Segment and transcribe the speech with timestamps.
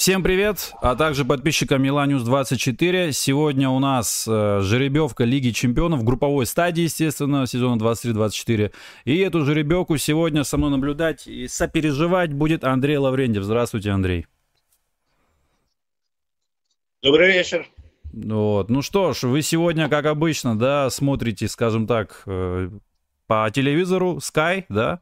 [0.00, 3.12] Всем привет, а также подписчикам Миланиус 24.
[3.12, 8.72] Сегодня у нас э, жеребьевка Лиги Чемпионов, групповой стадии, естественно, сезона 23-24.
[9.04, 13.42] И эту жеребьевку сегодня со мной наблюдать и сопереживать будет Андрей Лаврентьев.
[13.42, 14.26] Здравствуйте, Андрей.
[17.02, 17.68] Добрый вечер.
[18.04, 18.70] Вот.
[18.70, 22.70] Ну что ж, вы сегодня, как обычно, да, смотрите, скажем так, э,
[23.26, 25.00] по телевизору Sky, да?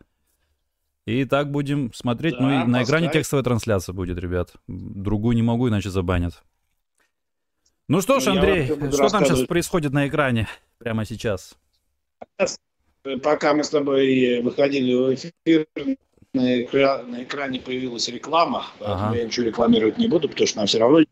[1.09, 2.35] И так будем смотреть.
[2.35, 4.53] Да, ну и на экране текстовая трансляция будет, ребят.
[4.67, 6.43] Другую не могу, иначе забанят.
[7.89, 11.57] Ну что ж, ну, Андрей, что там сейчас происходит на экране прямо сейчас?
[13.23, 15.67] Пока мы с тобой выходили в эфир,
[16.35, 17.03] на, экра...
[17.05, 19.17] на экране появилась реклама, ага.
[19.17, 21.05] я ничего рекламировать не буду, потому что нам все равно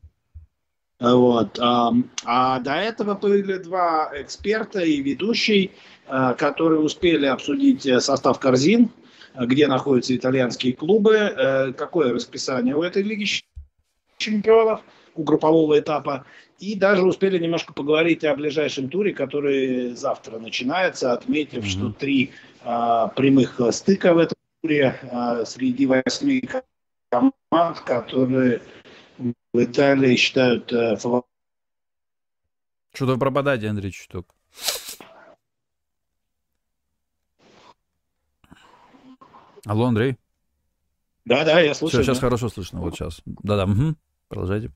[1.01, 1.59] вот.
[1.59, 5.73] А, до этого были два эксперта и ведущий,
[6.07, 8.91] а, которые успели обсудить э, состав корзин
[9.39, 13.27] где находятся итальянские клубы, э, какое расписание у этой Лиги
[14.19, 14.81] чемпионов,
[15.15, 16.25] у группового этапа.
[16.59, 21.69] И даже успели немножко поговорить о ближайшем туре, который завтра начинается, отметив, mm-hmm.
[21.69, 22.33] что три
[22.65, 26.49] а, прямых стыка в этом туре а, среди восьми
[27.11, 28.63] команд, которые
[29.53, 31.31] в Италии считают а, фаворитами.
[32.95, 34.35] Что-то пропадаете, Андрей, чуток.
[39.67, 40.17] Алло, Андрей.
[41.25, 42.03] Да, да, я слушаю.
[42.03, 42.29] Все, сейчас да.
[42.29, 42.81] хорошо слышно.
[42.81, 43.21] Вот сейчас.
[43.27, 43.65] Да, да.
[43.65, 43.97] Угу.
[44.29, 44.71] Продолжайте.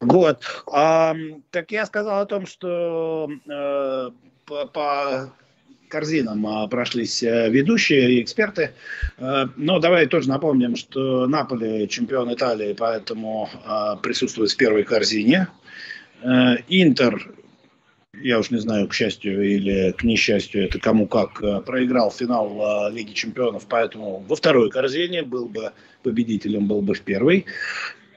[0.00, 0.64] Вот.
[0.72, 1.14] А,
[1.50, 4.10] так я сказал о том, что э,
[4.46, 5.32] по, по
[5.88, 8.74] корзинам а, прошлись э, ведущие и эксперты.
[9.18, 15.48] Э, но давай тоже напомним, что Наполе чемпион Италии, поэтому э, присутствует в первой корзине.
[16.22, 17.34] Э, Интер
[18.22, 22.88] я уж не знаю, к счастью или к несчастью, это кому как, э, проиграл финал
[22.88, 25.72] э, Лиги Чемпионов, поэтому во второй корзине был бы
[26.02, 27.46] победителем, был бы в первой.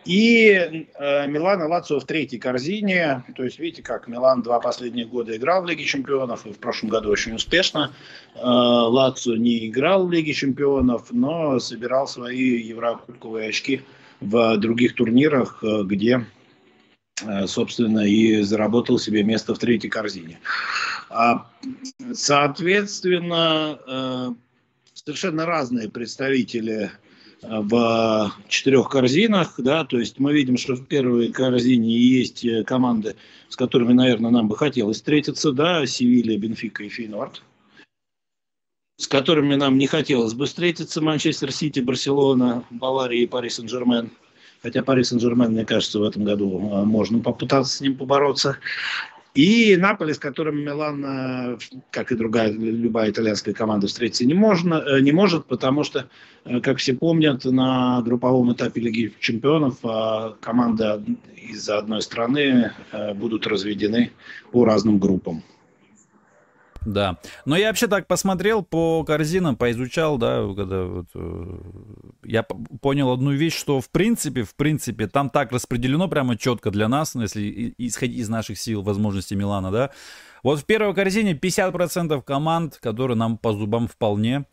[0.05, 3.23] И э, Милан и Лацио в третьей корзине.
[3.37, 6.89] То есть, видите, как Милан два последних года играл в Лиге Чемпионов, и в прошлом
[6.89, 7.93] году очень успешно.
[8.35, 13.81] Э, Лацио не играл в Лиге Чемпионов, но собирал свои еврокубковые очки
[14.19, 16.25] в других турнирах, э, где
[17.47, 20.39] собственно, и заработал себе место в третьей корзине.
[21.09, 21.45] А,
[22.13, 24.29] соответственно, э,
[24.93, 26.91] совершенно разные представители
[27.41, 33.15] э, в четырех корзинах, да, то есть мы видим, что в первой корзине есть команды,
[33.49, 37.43] с которыми, наверное, нам бы хотелось встретиться, да, Севилья, Бенфика и Фейнорд,
[38.97, 44.09] с которыми нам не хотелось бы встретиться, Манчестер Сити, Барселона, Бавария и Пари Сен-Жермен–
[44.63, 48.57] Хотя Пари Сен-Жермен, мне кажется, в этом году а, можно попытаться с ним побороться.
[49.35, 51.57] И Наполи, с которым Милан, а,
[51.91, 56.07] как и другая, любая итальянская команда, встретиться не, можно, э, не может, потому что,
[56.45, 63.13] э, как все помнят, на групповом этапе Лиги чемпионов а, команды из одной страны э,
[63.15, 64.11] будут разведены
[64.51, 65.43] по разным группам.
[66.85, 67.17] Да.
[67.45, 71.59] Но я вообще так посмотрел по корзинам, поизучал, да, когда вот, э,
[72.23, 76.87] я понял одну вещь, что в принципе, в принципе, там так распределено прямо четко для
[76.87, 79.91] нас, ну, если исходить из наших сил, возможностей Милана, да.
[80.43, 84.45] Вот в первой корзине 50% команд, которые нам по зубам вполне.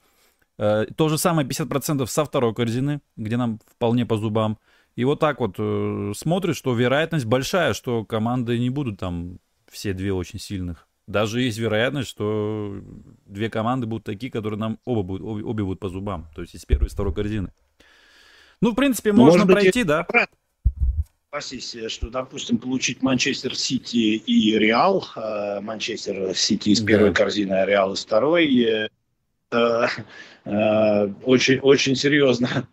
[0.59, 4.59] Э, то же самое 50% со второй корзины, где нам вполне по зубам.
[4.95, 9.39] И вот так вот э, смотришь, что вероятность большая, что команды не будут там
[9.69, 12.81] все две очень сильных даже есть вероятность, что
[13.27, 16.29] две команды будут такие, которые нам оба будут, обе, обе будут по зубам.
[16.35, 17.53] То есть из первой и второй корзины.
[18.61, 20.07] Ну, в принципе, ну, можно Может пройти, быть, да.
[21.31, 27.15] Согласись, что, допустим, получить Манчестер Сити и Реал, э, Манчестер Сити из первой да.
[27.15, 28.89] корзины, а Реал из второй, э,
[29.53, 29.89] э,
[31.25, 32.67] очень, очень серьезно Э,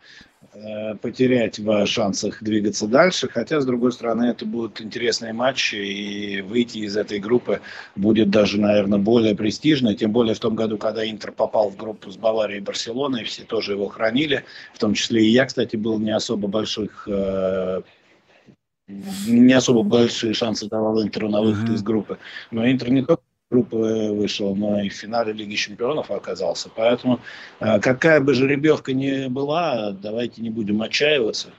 [1.02, 3.28] потерять в шансах двигаться дальше.
[3.28, 7.62] Хотя, с другой стороны, это будут интересные матчи, и выйти из этой группы
[7.96, 9.96] будет даже, наверное, более престижно.
[9.96, 13.44] Тем более в том году, когда Интер попал в группу с Баварией и Барселоной, все
[13.44, 14.44] тоже его хранили.
[14.74, 17.82] В том числе и я, кстати, был не особо больших э,
[18.88, 21.76] не особо большие шансы давал Интеру на выход mm-hmm.
[21.76, 22.18] из группы.
[22.52, 26.70] Но Интер не только группы вышел, но и в финале Лиги Чемпионов оказался.
[26.76, 27.20] Поэтому
[27.60, 31.50] э, какая бы жеребьевка ни была, давайте не будем отчаиваться.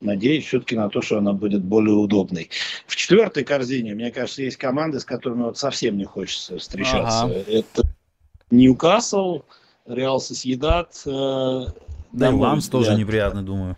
[0.00, 2.48] Надеюсь все-таки на то, что она будет более удобной.
[2.86, 7.24] В четвертой корзине, мне кажется, есть команды, с которыми вот совсем не хочется встречаться.
[7.24, 7.34] Ага.
[7.34, 7.82] Это
[8.50, 9.42] Ньюкасл,
[9.86, 11.02] Реал Сосъедат.
[11.06, 11.66] Э,
[12.12, 13.76] да и Ланс тоже неприятный, думаю.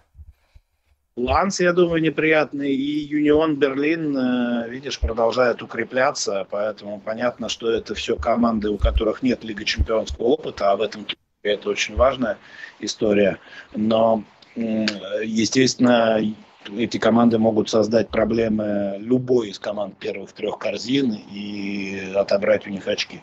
[1.17, 2.75] Ланс, я думаю, неприятный.
[2.75, 6.47] И Юнион Берлин, э, видишь, продолжает укрепляться.
[6.51, 10.73] Поэтому понятно, что это все команды, у которых нет Лиги Чемпионского опыта.
[10.73, 11.07] А в этом
[11.43, 12.39] это очень важная
[12.81, 13.39] история.
[13.75, 14.25] Но
[14.55, 16.21] естественно,
[16.77, 22.87] эти команды могут создать проблемы любой из команд первых трех корзин и отобрать у них
[22.87, 23.21] очки.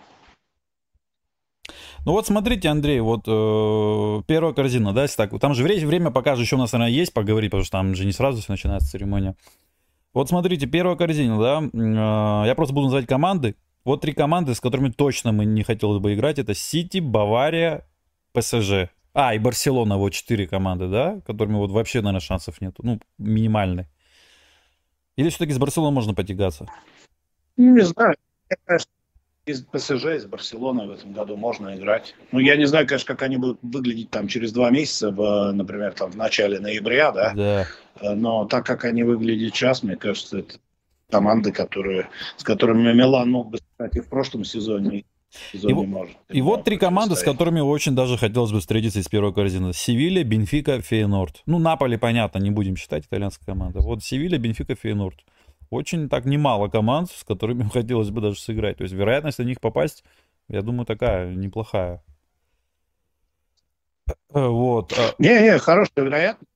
[2.09, 6.09] Ну вот смотрите, Андрей, вот э, первая корзина, да, если так, там же время, время
[6.09, 8.51] пока же еще у нас, наверное, есть поговорить, потому что там же не сразу все
[8.51, 9.35] начинается церемония.
[10.15, 13.55] Вот смотрите, первая корзина, да, э, я просто буду называть команды.
[13.85, 17.85] Вот три команды, с которыми точно мы не хотелось бы играть, это Сити, Бавария,
[18.33, 18.89] ПСЖ.
[19.13, 23.85] А, и Барселона, вот четыре команды, да, которыми вот вообще, наверное, шансов нет, ну, минимальный.
[25.15, 26.65] Или все-таки с Барселоной можно потягаться?
[27.55, 28.15] Не знаю.
[28.49, 28.89] Мне кажется,
[29.49, 32.13] из ПСЖ, из Барселоны в этом году можно играть.
[32.31, 35.93] Ну, я не знаю, конечно, как они будут выглядеть там через два месяца, в, например,
[35.93, 37.33] там в начале ноября, да?
[37.33, 37.67] Да.
[38.15, 40.55] Но так как они выглядят сейчас, мне кажется, это
[41.09, 42.07] команды, которые,
[42.37, 45.05] с которыми Милан мог бы стать и в прошлом сезоне,
[45.53, 49.33] и, может, и вот три команды, с которыми очень даже хотелось бы встретиться из первой
[49.33, 49.73] корзины.
[49.73, 51.41] Севилья, Бенфика, Фейнорд.
[51.45, 53.79] Ну, Наполи, понятно, не будем считать итальянская команда.
[53.79, 55.19] Вот Севилья, Бенфика, Фейнорд
[55.69, 58.77] очень так немало команд, с которыми хотелось бы даже сыграть.
[58.77, 60.03] То есть вероятность на них попасть,
[60.47, 62.03] я думаю, такая неплохая.
[64.33, 64.93] Э, вот.
[64.97, 66.49] А Не-не, хорошая вероятность.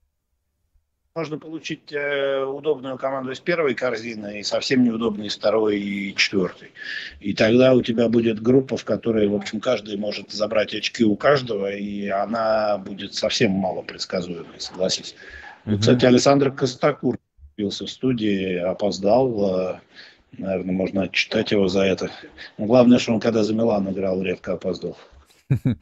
[1.15, 6.71] Можно получить э, удобную команду из первой корзины и совсем неудобную из второй и четвертой.
[7.19, 11.15] И тогда у тебя будет группа, в которой, в общем, каждый может забрать очки у
[11.15, 15.13] каждого, и она будет совсем мало предсказуемой, согласись.
[15.65, 15.77] Mm-hmm.
[15.77, 17.19] Кстати, Александр Костакур
[17.56, 19.60] появился в студии, опоздал.
[19.60, 19.80] Э,
[20.38, 22.10] Наверное, можно отчитать его за это.
[22.58, 24.98] Но главное, что он когда за Милан играл, редко опоздал.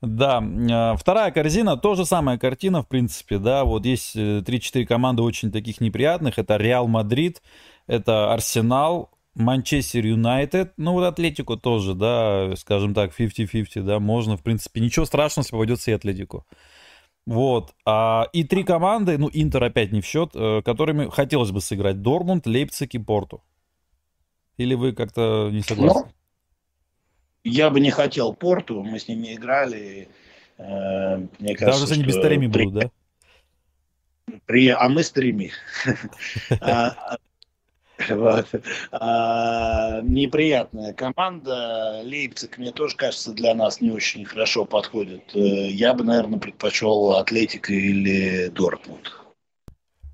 [0.00, 4.86] Да, э, вторая корзина, то же самая картина, в принципе, да, вот есть 3-4 э,
[4.86, 7.42] команды очень таких неприятных, это Реал Мадрид,
[7.88, 14.42] это Арсенал, Манчестер Юнайтед, ну вот Атлетику тоже, да, скажем так, 50-50, да, можно, в
[14.44, 16.46] принципе, ничего страшного, если попадется и Атлетику.
[17.28, 17.74] Вот.
[17.84, 22.00] А, и три команды, ну, Интер опять не в счет, э, которыми хотелось бы сыграть.
[22.00, 23.44] Дормунд, Лейпциг и Порту.
[24.56, 26.06] Или вы как-то не согласны?
[26.06, 26.12] Ну,
[27.44, 30.08] я бы не хотел Порту, мы с ними играли.
[30.56, 32.90] Э, мне кажется, Даже если они без Тареми будут, да?
[34.46, 34.68] При...
[34.68, 35.52] А мы с Тареми.
[38.08, 38.46] Вот.
[38.92, 42.00] А, неприятная команда.
[42.04, 45.34] Лейпциг, мне тоже кажется, для нас не очень хорошо подходит.
[45.34, 49.12] Э, я бы, наверное, предпочел Атлетика или Дортмунд.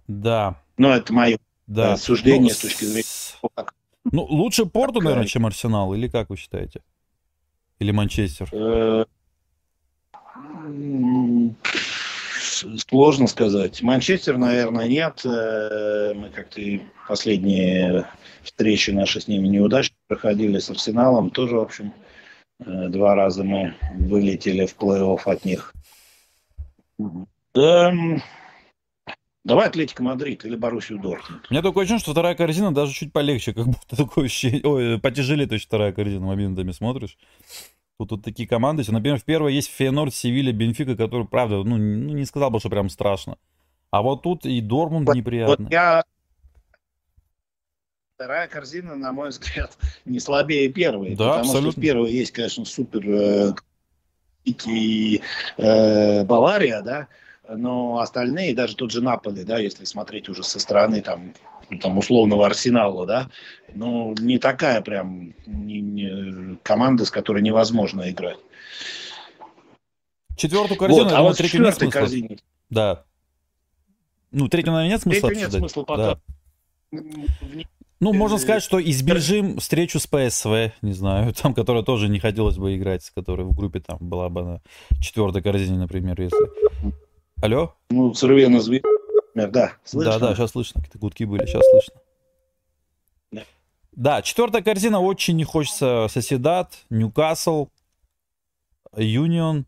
[0.08, 0.60] Да.
[0.78, 1.96] Но это мое да.
[1.96, 3.04] суждение ну, с точки зрения...
[4.04, 6.82] Ну, лучше Порту, наверное, чем Арсенал, или как вы считаете?
[7.78, 8.48] Или Манчестер?
[12.62, 13.82] Э, Сложно сказать.
[13.82, 15.22] Манчестер, наверное, нет.
[15.24, 16.60] Э, мы как-то
[17.08, 18.06] последние
[18.42, 21.30] встречи наши с ними неудачно проходили с Арсеналом.
[21.30, 21.92] Тоже, в общем,
[22.60, 25.72] э, два раза мы вылетели в плей-офф от них.
[27.54, 27.92] Да,
[29.44, 31.46] Давай Атлетика Мадрид или Боруссию Дортмунд.
[31.50, 34.62] У меня такое ощущение, что вторая корзина даже чуть полегче, как будто такое ощущение.
[34.64, 37.18] Ой, потяжелее точно вторая корзина моментами смотришь.
[37.99, 38.82] Тут вот такие команды.
[38.88, 42.69] Например, в первой есть Фейнорд, Севилья, Бенфика, который, правда, ну, ну, не сказал бы, что
[42.69, 43.38] прям страшно.
[43.91, 45.64] А вот тут и Дормунд вот, неприятно.
[45.64, 46.05] Вот я...
[48.17, 51.11] Вторая корзина, на мой взгляд, не слабее первой.
[51.11, 51.70] Да, потому абсолютно.
[51.70, 53.55] что в первой есть, конечно, супер э,
[54.44, 55.20] и
[55.56, 57.08] э, Бавария, да,
[57.49, 61.35] но остальные, даже тот же Наполи, да, если смотреть уже со стороны там
[61.80, 63.30] там, условного арсенала, да,
[63.75, 68.38] ну, не такая прям не, не, команда, с которой невозможно играть.
[70.37, 72.00] Четвертую корзину, вот, а вот третью нет смысла.
[72.00, 72.38] Корзине.
[72.71, 73.04] Да.
[74.33, 76.18] Ну, третью, наверное, нет смысла Третью нет смысла пока.
[76.92, 77.00] Да.
[78.00, 82.59] Ну, можно сказать, что избежим встречу с ПСВ, не знаю, там, которая тоже не хотелось
[82.59, 84.62] бы играть, с которой в группе там была бы на
[85.00, 86.37] четвертой корзине, например, если...
[87.42, 87.75] Алло?
[87.90, 88.88] Ну, Сырвена Звезда
[89.35, 90.12] да, слышно.
[90.12, 91.95] Да, да, сейчас слышно, какие-то гудки были, сейчас слышно.
[93.33, 93.43] Да.
[93.93, 97.69] да, четвертая корзина очень не хочется Соседат, Ньюкасл,
[98.97, 99.67] Юнион.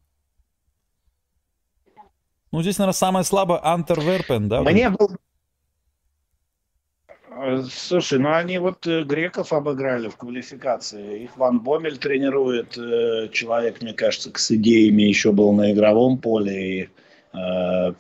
[2.52, 4.62] Ну, здесь, наверное, самое слабое Антерверпен, да?
[4.62, 5.10] Мне был...
[7.70, 11.24] Слушай, ну они вот э, греков обыграли в квалификации.
[11.24, 12.78] Их Ван Бомель тренирует.
[12.78, 16.80] Э, человек, мне кажется, с идеями еще был на игровом поле.
[16.80, 16.88] И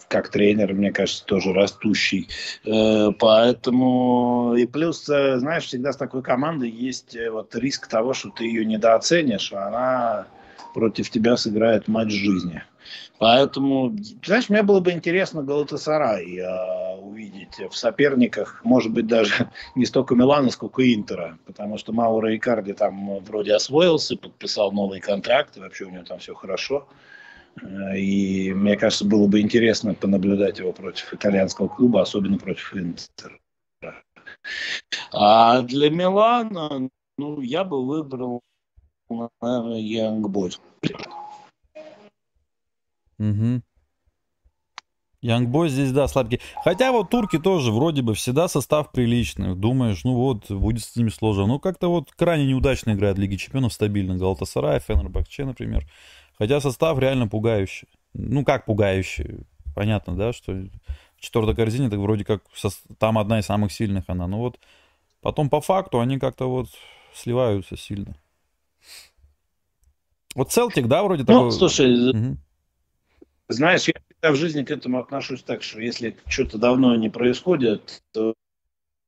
[0.08, 2.28] как тренер, мне кажется, тоже растущий.
[2.64, 8.30] Э, поэтому и плюс, э, знаешь, всегда с такой командой есть вот риск того, что
[8.30, 10.26] ты ее недооценишь, а она
[10.74, 12.62] против тебя сыграет матч жизни.
[13.18, 19.86] Поэтому, знаешь, мне было бы интересно Галатасарай э, увидеть в соперниках, может быть, даже не
[19.86, 25.60] столько Милана, сколько Интера, потому что Маура Икарди там вроде освоился, подписал новый контракт, и
[25.60, 26.86] вообще у него там все хорошо.
[26.88, 26.94] Э,
[27.62, 33.38] и мне кажется, было бы интересно понаблюдать его против итальянского клуба, особенно против Интера.
[35.12, 38.42] А для Милана, ну, я бы выбрал,
[39.08, 40.26] наверное, Янг.
[43.18, 43.62] Угу.
[45.22, 46.40] Янгбой здесь, да, слабкий.
[46.62, 49.56] Хотя вот турки тоже вроде бы всегда состав приличный.
[49.56, 51.46] Думаешь, ну вот, будет с ними сложно.
[51.46, 54.16] Ну как-то вот крайне неудачно играет Лиги Чемпионов стабильно.
[54.16, 55.86] Галтасарай, Фенербахче, например.
[56.38, 57.88] Хотя состав реально пугающий.
[58.14, 59.46] Ну как пугающий?
[59.74, 62.70] Понятно, да, что в четвертой корзине так вроде как со...
[62.98, 64.26] там одна из самых сильных она.
[64.26, 64.58] Но вот
[65.20, 66.68] потом по факту они как-то вот
[67.14, 68.16] сливаются сильно.
[70.34, 71.52] Вот Целтик, да, вроде ну, такой...
[71.52, 72.36] слушай, угу.
[73.48, 78.02] знаешь, я я в жизни к этому отношусь так, что если что-то давно не происходит,
[78.12, 78.34] то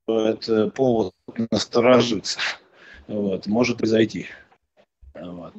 [0.07, 1.15] это повод
[1.51, 2.39] насторожиться.
[3.07, 4.27] Вот, может произойти.
[5.15, 5.55] Вот.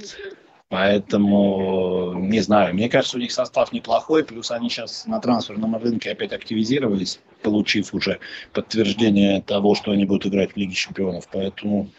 [0.70, 6.12] Поэтому, не знаю, мне кажется, у них состав неплохой, плюс они сейчас на трансферном рынке
[6.12, 8.20] опять активизировались, получив уже
[8.54, 11.28] подтверждение того, что они будут играть в Лиге Чемпионов.
[11.32, 11.90] Поэтому,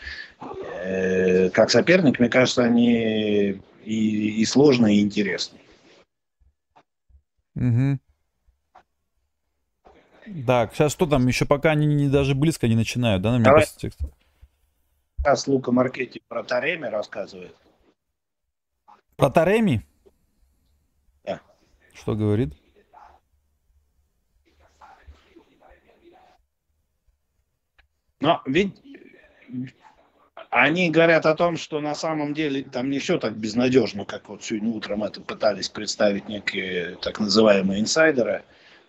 [0.85, 5.61] э, как соперник, мне кажется, они и, и сложные, и интересные.
[7.57, 7.99] Угу.
[10.47, 11.27] Так, сейчас что там?
[11.27, 13.99] Еще пока они не, даже близко не начинают, да, на меня текст?
[15.19, 17.57] Сейчас Лука Маркетти про Тареми рассказывает.
[19.21, 19.87] Про Тареми?
[21.25, 21.43] Да.
[21.93, 22.55] Что говорит?
[28.21, 28.81] Но ведь
[30.49, 34.43] они говорят о том, что на самом деле там не все так безнадежно, как вот
[34.43, 38.43] сегодня утром это пытались представить некие так называемые инсайдеры.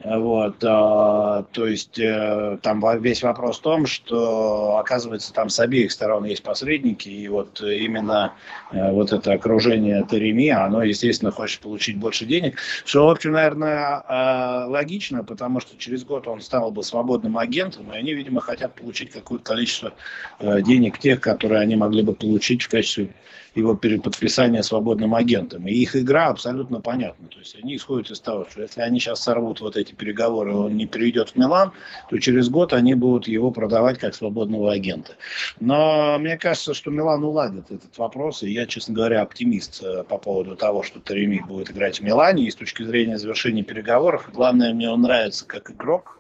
[0.04, 5.92] Вот, а, то есть э, там весь вопрос в том, что оказывается там с обеих
[5.92, 8.34] сторон есть посредники, и вот именно
[8.72, 14.04] э, вот это окружение Тереми, оно, естественно, хочет получить больше денег, что, в общем, наверное,
[14.08, 18.74] э, логично, потому что через год он стал бы свободным агентом, и они, видимо, хотят
[18.74, 19.94] получить какое-то количество
[20.40, 23.14] денег тех, которые они могли бы получить в качестве
[23.56, 25.68] его переподписания свободным агентом.
[25.68, 27.28] И их игра абсолютно понятна.
[27.28, 30.76] То есть они исходят из того, что если они сейчас сорвут вот эти переговоры, он
[30.76, 31.72] не перейдет в Милан,
[32.10, 35.16] то через год они будут его продавать как свободного агента.
[35.60, 40.18] Но мне кажется, что Милан уладит этот вопрос, и я, честно говоря, оптимист э, по
[40.18, 44.74] поводу того, что Тареми будет играть в Милане, и с точки зрения завершения переговоров, главное,
[44.74, 46.20] мне он нравится как игрок,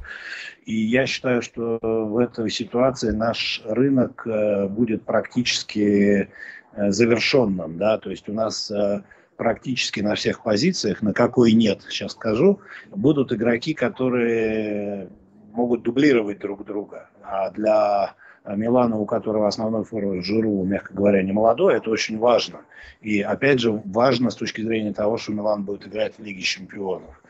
[0.65, 6.29] и я считаю, что в этой ситуации наш рынок э, будет практически
[6.73, 8.71] Э, завершенном, да, то есть у нас
[9.41, 12.59] практически на всех позициях, на какой нет, сейчас скажу,
[12.91, 15.09] будут игроки, которые
[15.51, 17.09] могут дублировать друг друга.
[17.23, 18.13] А для
[18.45, 22.59] Милана, у которого основной форвард Жиру, мягко говоря, не молодой, это очень важно.
[23.01, 27.20] И опять же важно с точки зрения того, что Милан будет играть в Лиге Чемпионов.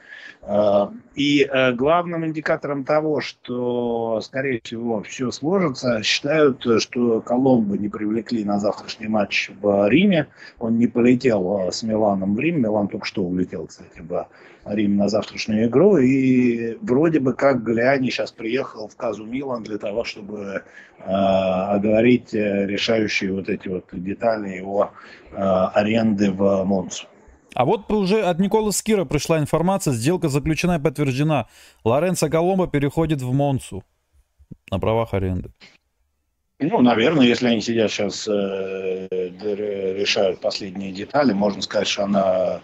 [0.44, 7.90] А, и э, главным индикатором того, что, скорее всего, все сложится, считают, что Коломбо не
[7.90, 10.28] привлекли на завтрашний матч в Риме.
[10.58, 12.62] Он не полетел э, с Миланом в Рим.
[12.62, 14.28] Милан только что улетел, кстати, в
[14.66, 15.98] Рим на завтрашнюю игру.
[15.98, 20.64] И вроде бы как Галиани сейчас приехал в Казу Милан для того, чтобы
[20.98, 24.92] э, оговорить э, решающие вот эти вот детали его
[25.32, 27.06] э, аренды в Монсу.
[27.54, 31.48] А вот уже от Николы Скира пришла информация, сделка заключена и подтверждена.
[31.84, 33.84] Лоренцо Коломбо переходит в Монцу
[34.70, 35.52] на правах аренды.
[36.60, 42.62] Ну, наверное, если они сидят сейчас, э, решают последние детали, можно сказать, что она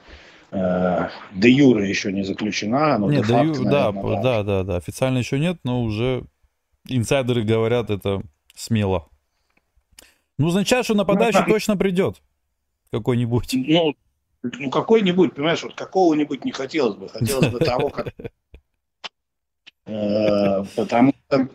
[0.51, 4.63] э, де юре еще не заключена, но нет, де факто, да, наверное, да, да, да,
[4.63, 6.25] да, официально еще нет, но уже
[6.87, 8.21] инсайдеры говорят это
[8.55, 9.09] смело.
[10.37, 12.21] Ну, означает, что нападающий ну, точно придет
[12.91, 13.49] какой-нибудь.
[13.53, 13.95] Ну,
[14.43, 17.09] ну, какой-нибудь, понимаешь, вот какого-нибудь не хотелось бы.
[17.09, 18.13] Хотелось бы того, как...
[19.89, 21.47] Э, потому что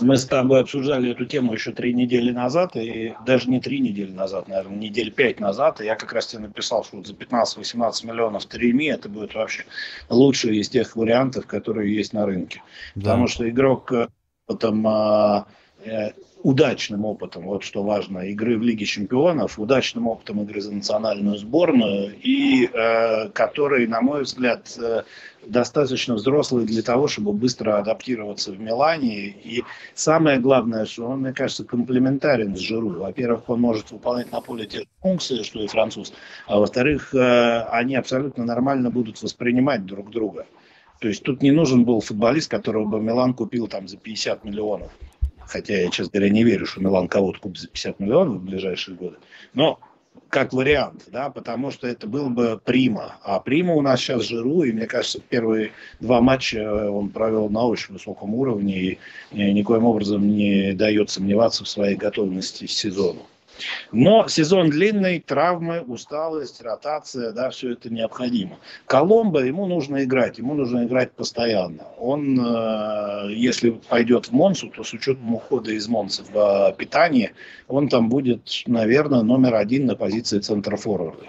[0.00, 4.12] мы с тобой обсуждали эту тему еще три недели назад, и даже не три недели
[4.12, 8.06] назад, наверное, недель пять назад, и я как раз тебе написал, что вот за 15-18
[8.06, 9.64] миллионов Тереми это будет вообще
[10.08, 12.62] лучший из тех вариантов, которые есть на рынке.
[12.94, 13.02] Да.
[13.02, 13.92] Потому что игрок
[14.60, 14.86] там
[15.84, 16.12] э,
[16.44, 22.14] удачным опытом, вот что важно, игры в Лиге Чемпионов, удачным опытом игры за национальную сборную,
[22.22, 25.04] и э, который, на мой взгляд, э,
[25.46, 29.28] достаточно взрослый для того, чтобы быстро адаптироваться в Милане.
[29.28, 32.90] И самое главное, что он, мне кажется, комплементарен с Жиру.
[32.90, 36.12] Во-первых, он может выполнять на поле те же функции, что и француз,
[36.46, 40.44] а во-вторых, э, они абсолютно нормально будут воспринимать друг друга.
[41.00, 44.92] То есть тут не нужен был футболист, которого бы Милан купил там за 50 миллионов.
[45.48, 48.96] Хотя я, честно говоря, не верю, что Милан кого-то купит за 50 миллионов в ближайшие
[48.96, 49.16] годы.
[49.52, 49.78] Но
[50.28, 53.16] как вариант, да, потому что это был бы Прима.
[53.22, 55.70] А Прима у нас сейчас Жиру, и мне кажется, первые
[56.00, 58.98] два матча он провел на очень высоком уровне и
[59.32, 63.22] никоим образом не дает сомневаться в своей готовности к сезону.
[63.92, 68.58] Но сезон длинный, травмы, усталость, ротация, да, все это необходимо.
[68.86, 71.84] Коломбо, ему нужно играть, ему нужно играть постоянно.
[71.98, 77.32] Он, э, если пойдет в Монсу, то с учетом ухода из Монса в э, питание,
[77.68, 81.26] он там будет, наверное, номер один на позиции центра форварда.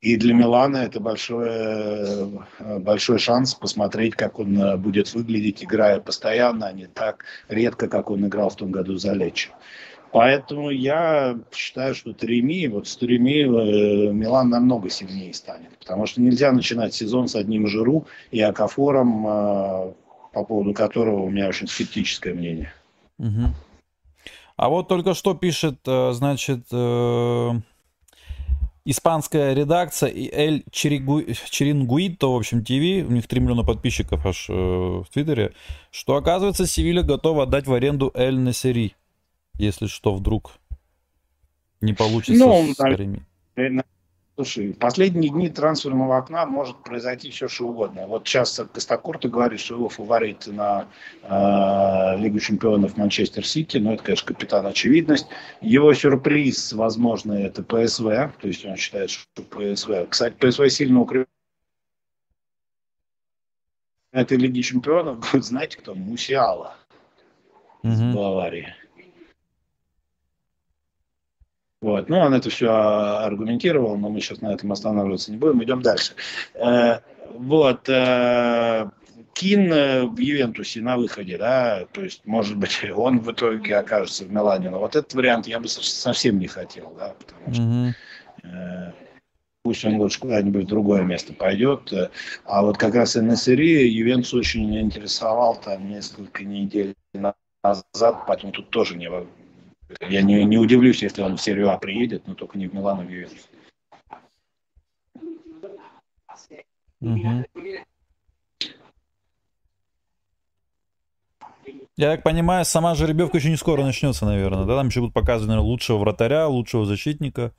[0.00, 6.66] И для Милана это большой, э, большой шанс посмотреть, как он будет выглядеть, играя постоянно,
[6.66, 9.50] а не так редко, как он играл в том году за Лечо.
[10.12, 15.70] Поэтому я считаю, что Треми, вот с Треми э, Милан намного сильнее станет.
[15.78, 19.92] Потому что нельзя начинать сезон с одним Жиру и Акафором, э,
[20.34, 22.74] по поводу которого у меня очень скептическое мнение.
[23.18, 23.54] Угу.
[24.56, 26.66] А вот только что пишет, э, значит,
[28.84, 35.54] испанская редакция Эль Черингуито, в общем, ТВ, у них 3 миллиона подписчиков аж в Твиттере,
[35.90, 38.94] что, оказывается, Севилья готова отдать в аренду Эль Насери
[39.54, 40.52] если что вдруг
[41.80, 43.24] не получится ну, с Карими?
[44.34, 48.06] Слушай, в последние дни трансферного окна может произойти все, что угодно.
[48.06, 50.88] Вот сейчас Костокорта говорит, что его фаворит на
[51.22, 55.26] э, Лигу чемпионов Манчестер Сити, но это, конечно, капитан очевидность.
[55.60, 60.06] Его сюрприз, возможно, это ПСВ, то есть он считает, что ПСВ...
[60.08, 61.28] Кстати, ПСВ сильно укрепляет
[64.12, 65.94] этой Лиги чемпионов будет, знаете кто?
[65.94, 66.76] Мусиала
[67.82, 67.92] угу.
[67.92, 68.74] из Баварии.
[71.82, 72.08] Вот.
[72.08, 76.14] Ну, он это все аргументировал, но мы сейчас на этом останавливаться не будем, идем дальше.
[76.54, 77.00] Э,
[77.34, 77.88] вот.
[77.88, 78.88] Э,
[79.34, 84.24] Кин э, в Ювентусе на выходе, да, то есть, может быть, он в итоге окажется
[84.24, 88.92] в Милане, но вот этот вариант я бы совсем не хотел, да, потому что mm-hmm.
[89.64, 91.92] пусть он лучше куда-нибудь в другое место пойдет.
[92.44, 98.96] А вот как раз НСРИ Ювентус очень интересовал там несколько недель назад, поэтому тут тоже
[98.96, 99.08] не,
[100.00, 103.00] я не, не удивлюсь, если он в серию А приедет, но только не в Милан,
[103.00, 103.48] а в Ювентус.
[111.96, 114.64] Я так понимаю, сама жеребьевка еще не скоро начнется, наверное.
[114.64, 114.76] Да?
[114.76, 117.52] Там еще будут показывать, наверное, лучшего вратаря, лучшего защитника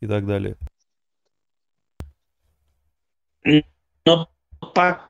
[0.00, 0.56] и так далее.
[4.06, 4.28] Но
[4.60, 5.08] пока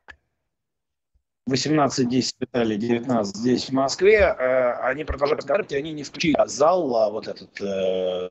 [1.46, 6.02] 18 здесь в Италии, 19 здесь в Москве, э, они продолжают разговаривать, и они не
[6.02, 8.30] включили зал, а вот этот э,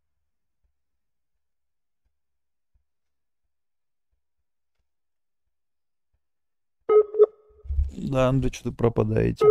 [7.96, 9.46] Да, Андрей, что-то пропадаете.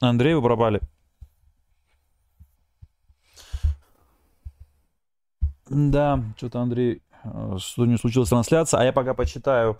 [0.00, 0.80] Андрей, вы пропали.
[5.74, 9.78] Да, что-то Андрей, э, что не случилось трансляция, а я пока почитаю,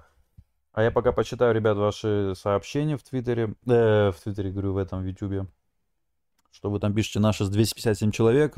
[0.72, 5.02] а я пока почитаю, ребят, ваши сообщения в Твиттере, э, в Твиттере, говорю, в этом,
[5.02, 5.46] в Ютубе,
[6.50, 8.55] что вы там пишете, наши 257 человек.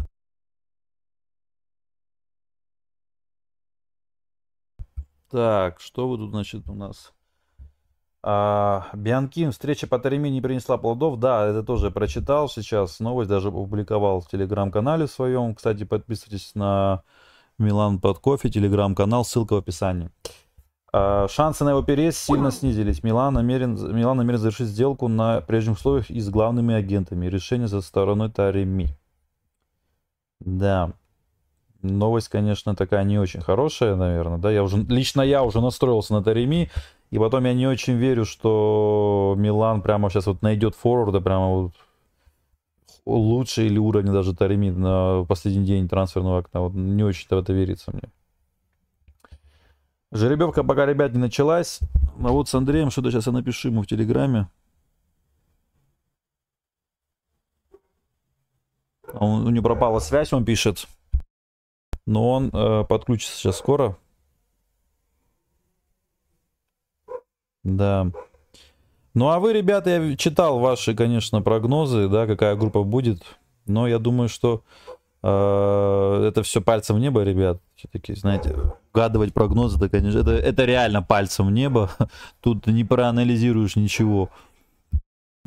[5.28, 7.13] Так, что вы тут, значит, у нас?
[8.26, 11.18] А, Бианкин, встреча по Тареми не принесла плодов.
[11.18, 12.98] Да, это тоже прочитал сейчас.
[12.98, 15.54] Новость даже опубликовал в телеграм-канале своем.
[15.54, 17.02] Кстати, подписывайтесь на
[17.58, 20.08] Милан под кофе, телеграм-канал, ссылка в описании.
[20.90, 23.02] А, шансы на его переезд сильно снизились.
[23.02, 27.26] Милан намерен, Милан намерен завершить сделку на прежних условиях и с главными агентами.
[27.26, 28.96] Решение за стороной Тареми.
[30.40, 30.94] Да.
[31.82, 34.38] Новость, конечно, такая не очень хорошая, наверное.
[34.38, 36.70] Да, я уже, лично я уже настроился на Тареми.
[37.14, 41.72] И потом я не очень верю, что Милан прямо сейчас вот найдет форварда, прямо вот
[43.06, 46.62] лучше или уровень даже Тареми на последний день трансферного окна.
[46.62, 48.10] Вот не очень-то в это верится мне.
[50.10, 51.78] Жеребьевка пока, ребят, не началась.
[52.18, 54.48] А вот с Андреем что-то сейчас я напишу ему в Телеграме.
[59.12, 60.88] Он, у него пропала связь, он пишет.
[62.06, 63.96] Но он э, подключится сейчас скоро.
[67.64, 68.10] Да.
[69.14, 73.22] Ну а вы, ребята, я читал ваши, конечно, прогнозы, да, какая группа будет.
[73.66, 74.62] Но я думаю, что
[75.22, 77.60] э, это все пальцем в небо, ребят.
[77.76, 78.54] Все-таки, знаете,
[78.92, 81.90] угадывать прогнозы, это, конечно, это, это реально пальцем в небо.
[82.40, 84.30] Тут не проанализируешь ничего.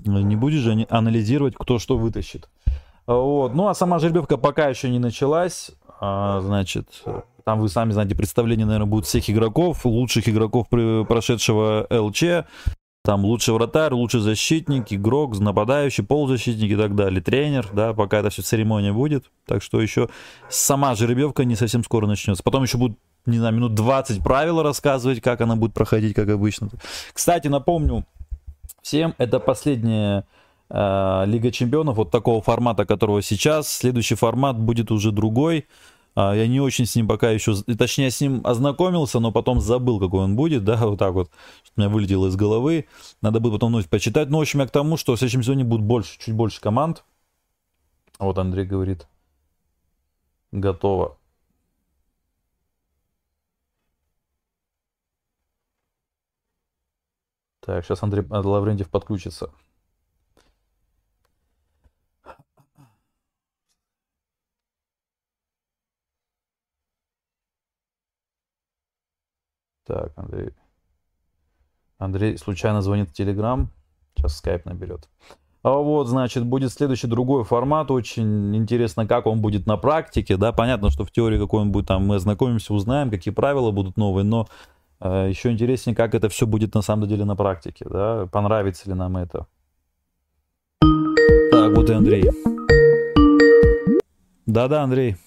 [0.06, 2.50] Не будешь же анализировать, кто что вытащит.
[3.06, 3.54] Вот.
[3.54, 5.72] Ну а сама жеребьевка пока еще не началась.
[6.00, 7.04] А, значит,
[7.48, 12.46] там вы сами знаете, представление, наверное, будет всех игроков, лучших игроков прошедшего ЛЧ.
[13.06, 18.32] там лучший вратарь, лучший защитник, игрок, нападающий, полузащитник и так далее, тренер, да, пока это
[18.32, 19.32] все церемония будет.
[19.46, 20.10] Так что еще
[20.50, 22.44] сама жеребьевка не совсем скоро начнется.
[22.44, 26.68] Потом еще будут, не знаю, минут 20 правила рассказывать, как она будет проходить, как обычно.
[27.14, 28.06] Кстати, напомню
[28.82, 30.26] всем, это последняя
[30.70, 33.72] э, Лига Чемпионов, вот такого формата, которого сейчас.
[33.72, 35.66] Следующий формат будет уже другой.
[36.20, 40.00] А, я не очень с ним пока еще, точнее, с ним ознакомился, но потом забыл,
[40.00, 41.30] какой он будет, да, вот так вот,
[41.64, 42.88] что у меня вылетело из головы.
[43.22, 44.28] Надо будет потом вновь почитать.
[44.32, 47.04] Ну, в общем, я к тому, что в следующем сезоне будет больше, чуть больше команд.
[48.18, 49.08] Вот Андрей говорит.
[50.52, 51.20] Готово.
[57.60, 59.52] Так, сейчас Андрей Лаврентьев подключится.
[69.88, 70.50] Так, Андрей.
[71.98, 73.72] Андрей случайно звонит в Телеграм.
[74.16, 75.08] Сейчас скайп наберет.
[75.64, 77.90] А вот, значит, будет следующий другой формат.
[77.90, 80.38] Очень интересно, как он будет на практике.
[80.38, 83.98] Да, понятно, что в теории какой он будет там, мы ознакомимся, узнаем, какие правила будут
[83.98, 84.48] новые, но
[85.00, 87.86] э, еще интереснее, как это все будет на самом деле на практике.
[87.90, 89.48] Да, понравится ли нам это.
[91.52, 92.30] Так, вот и Андрей.
[94.46, 95.18] Да-да, Андрей.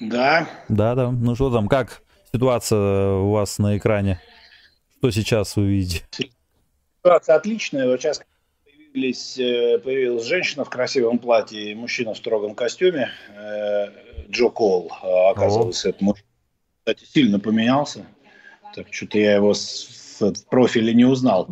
[0.00, 0.48] Да.
[0.68, 1.10] Да-да.
[1.10, 2.03] Ну что там, как?
[2.34, 4.20] Ситуация у вас на экране?
[4.98, 6.04] Что сейчас вы видите?
[6.98, 7.86] Ситуация отличная.
[7.86, 8.22] Вот сейчас
[8.64, 13.10] появились, э, появилась женщина в красивом платье и мужчина в строгом костюме.
[13.36, 13.86] Э,
[14.28, 16.26] Джо Кол, а, оказывается, это мужчина.
[16.80, 18.04] Кстати, сильно поменялся.
[18.74, 21.48] Так что-то я его в профиле не узнал.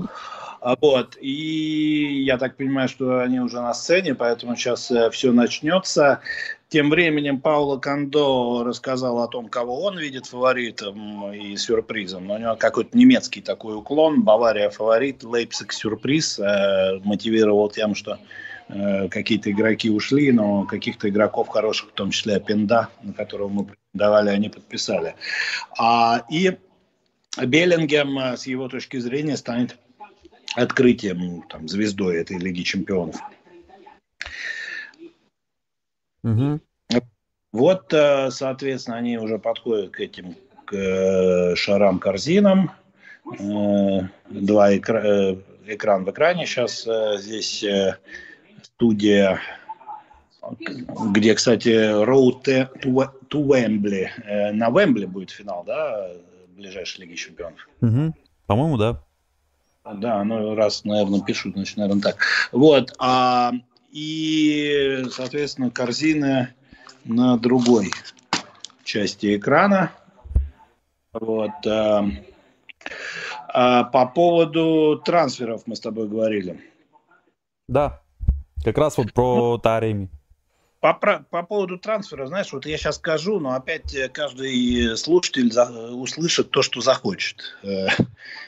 [0.60, 1.16] А вот.
[1.20, 6.20] И я так понимаю, что они уже на сцене, поэтому сейчас э, все начнется.
[6.72, 12.30] Тем временем Пауло Кондо рассказал о том, кого он видит фаворитом и сюрпризом.
[12.30, 14.22] у него какой-то немецкий такой уклон.
[14.22, 16.38] Бавария фаворит, Лейпциг сюрприз.
[16.38, 18.18] Э, мотивировал тем, что
[18.70, 23.66] э, какие-то игроки ушли, но каких-то игроков хороших, в том числе Пенда, на которого мы
[23.66, 25.14] претендовали, они подписали.
[25.78, 26.56] А, и
[27.36, 29.76] Беллингем, э, с его точки зрения, станет
[30.54, 33.16] открытием, там, звездой этой Лиги Чемпионов.
[36.24, 36.60] Угу.
[37.52, 42.72] Вот, э, соответственно, они уже подходят к этим к э, шарам-корзинам.
[43.38, 45.36] Э, два экра...
[45.66, 46.46] экран в экране.
[46.46, 46.88] Сейчас
[47.20, 47.64] здесь
[48.62, 49.40] студия,
[51.10, 54.08] где, кстати, Road to, to Wembley.
[54.52, 56.10] На Вембле будет финал, да,
[56.56, 57.68] ближайшей Лиги Чемпионов?
[57.80, 58.14] Угу.
[58.46, 59.02] По-моему, да.
[59.84, 62.16] Да, ну раз, наверное, пишут, значит, наверное, так.
[62.52, 62.92] Вот.
[62.98, 63.52] А
[63.92, 66.54] и, соответственно, корзины
[67.04, 67.90] на другой
[68.84, 69.92] части экрана.
[71.12, 71.50] Вот.
[71.66, 72.08] А,
[73.48, 76.60] а по поводу трансферов мы с тобой говорили.
[77.68, 78.02] Да,
[78.64, 80.08] как раз вот про Тареми.
[80.82, 86.50] По, по поводу трансфера, знаешь, вот я сейчас скажу, но опять каждый слушатель за, услышит
[86.50, 87.56] то, что захочет.
[87.62, 87.86] Э,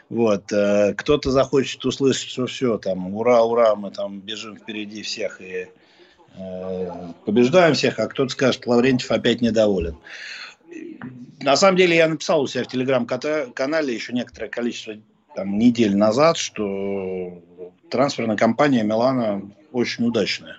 [0.09, 0.51] вот.
[0.51, 5.69] Э, кто-то захочет услышать, что все, там, ура, ура, мы там бежим впереди всех и
[6.37, 6.89] э,
[7.25, 9.97] побеждаем всех, а кто-то скажет, Лаврентьев опять недоволен.
[11.41, 14.95] На самом деле я написал у себя в телеграм-канале еще некоторое количество
[15.37, 17.41] там, недель назад, что
[17.91, 19.41] трансферная кампания Милана
[19.75, 20.57] очень удачная.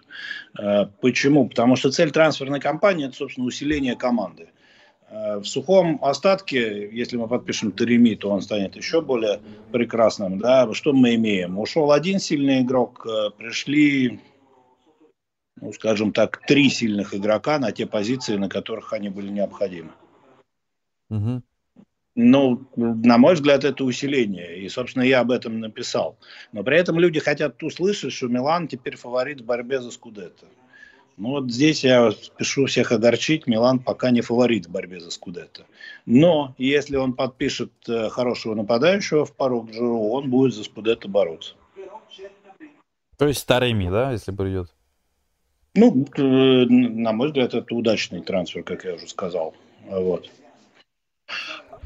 [0.60, 1.48] Э, почему?
[1.48, 4.50] Потому что цель трансферной кампании– это, собственно, усиление команды.
[5.10, 9.40] Э, в сухом остатке, если мы подпишем Тереми, то он станет еще более
[9.72, 10.40] прекрасным.
[10.40, 10.72] Да?
[10.74, 11.58] Что мы имеем?
[11.58, 14.20] Ушел один сильный игрок, э, пришли,
[15.62, 19.92] ну, скажем так, три сильных игрока на те позиции, на которых они были необходимы.
[21.10, 21.42] Угу.
[22.16, 24.60] Ну, на мой взгляд, это усиление.
[24.60, 26.18] И, собственно, я об этом написал.
[26.54, 30.46] Но при этом люди хотят услышать, что Милан теперь фаворит в борьбе за Скудетто.
[31.18, 33.48] Ну вот здесь я спешу всех огорчить.
[33.48, 35.66] Милан пока не фаворит в борьбе за Скудетто.
[36.06, 41.08] Но если он подпишет э, хорошего нападающего в пару к Жиру, он будет за Скудетто
[41.08, 41.56] бороться.
[43.18, 44.74] То есть Тареми, да, если придет?
[45.74, 49.54] Ну, э, на мой взгляд, это удачный трансфер, как я уже сказал.
[49.86, 50.30] Вот.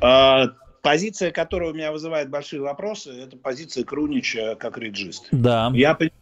[0.02, 0.48] А,
[0.82, 5.28] позиция, которая у меня вызывает большие вопросы, это позиция Крунича как реджист.
[5.32, 5.72] Да.
[5.74, 6.14] Я понимаю,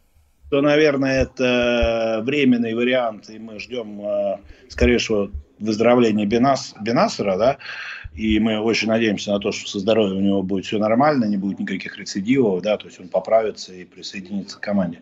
[0.47, 7.57] что, наверное, это временный вариант, и мы ждем, а, скорее всего, выздоровления Бенас, Бенасера, да,
[8.17, 11.37] и мы очень надеемся на то, что со здоровьем у него будет все нормально, не
[11.37, 15.01] будет никаких рецидивов, да, то есть он поправится и присоединится к команде.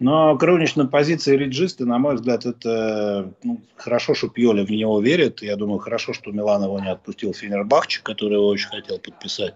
[0.00, 4.98] Но Крунич на позиции реджиста, на мой взгляд, это ну, хорошо, что Пьоли в него
[5.00, 5.42] верит.
[5.42, 9.54] Я думаю, хорошо, что Милан его не отпустил Фенербахче, который его очень хотел подписать.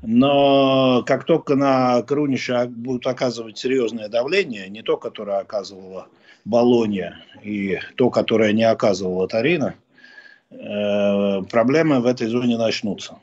[0.00, 6.06] Но как только на Крунича будут оказывать серьезное давление, не то, которое оказывала
[6.46, 9.74] Болонья, и то, которое не оказывала Торино,
[10.50, 13.18] э, проблемы в этой зоне начнутся.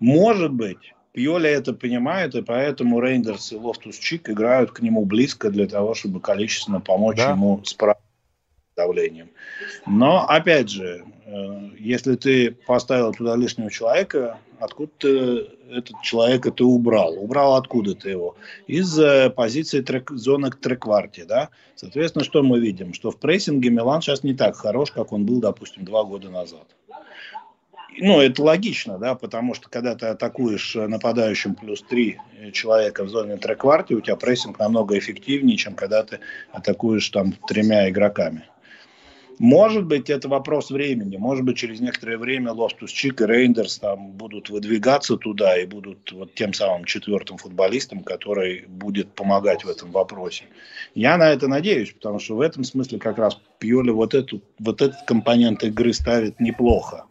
[0.00, 5.68] Может быть, Пьоли это понимает, и поэтому Рейндерс и Лофтус-Чик играют к нему близко для
[5.68, 7.30] того, чтобы количественно помочь да.
[7.30, 8.02] ему справиться
[8.72, 9.30] с давлением.
[9.86, 11.04] Но, опять же,
[11.78, 17.14] если ты поставил туда лишнего человека, откуда ты этот человека ты убрал?
[17.14, 18.36] Убрал откуда ты его?
[18.66, 21.48] Из э, позиции трек, зоны трекварти, да?
[21.76, 22.92] Соответственно, что мы видим?
[22.92, 26.66] Что в прессинге Милан сейчас не так хорош, как он был, допустим, два года назад
[27.98, 32.18] ну, это логично, да, потому что когда ты атакуешь нападающим плюс три
[32.52, 36.20] человека в зоне трекварти, у тебя прессинг намного эффективнее, чем когда ты
[36.52, 38.44] атакуешь там тремя игроками.
[39.38, 41.16] Может быть, это вопрос времени.
[41.16, 46.34] Может быть, через некоторое время Лофтус-Чик и Рейндерс там будут выдвигаться туда и будут вот
[46.34, 50.44] тем самым четвертым футболистом, который будет помогать в этом вопросе.
[50.94, 54.82] Я на это надеюсь, потому что в этом смысле как раз Пьоли вот, эту, вот
[54.82, 57.06] этот компонент игры ставит неплохо.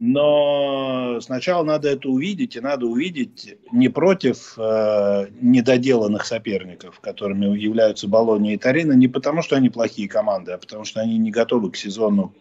[0.00, 8.08] Но сначала надо это увидеть, и надо увидеть не против э, недоделанных соперников, которыми являются
[8.08, 11.70] Болонья и Торино, не потому что они плохие команды, а потому что они не готовы
[11.70, 12.34] к сезону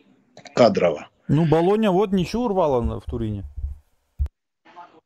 [0.55, 1.09] кадрово.
[1.27, 3.43] Ну, Болония вот ничего урвала в Турине.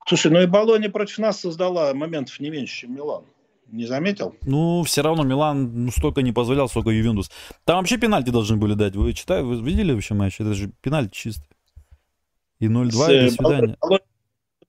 [0.06, 3.24] Слушай, ну и Болония против нас создала моментов не меньше, чем Милан.
[3.72, 4.36] Не заметил?
[4.44, 7.32] Ну, все равно Милан ну, столько не позволял, сколько Ювентус.
[7.66, 8.96] Там вообще пенальти должны были дать.
[8.96, 10.40] Вы читали, вы видели вообще матч?
[10.40, 11.53] Это же пенальти чистый.
[12.64, 13.78] И 0-2, с, и до свидания.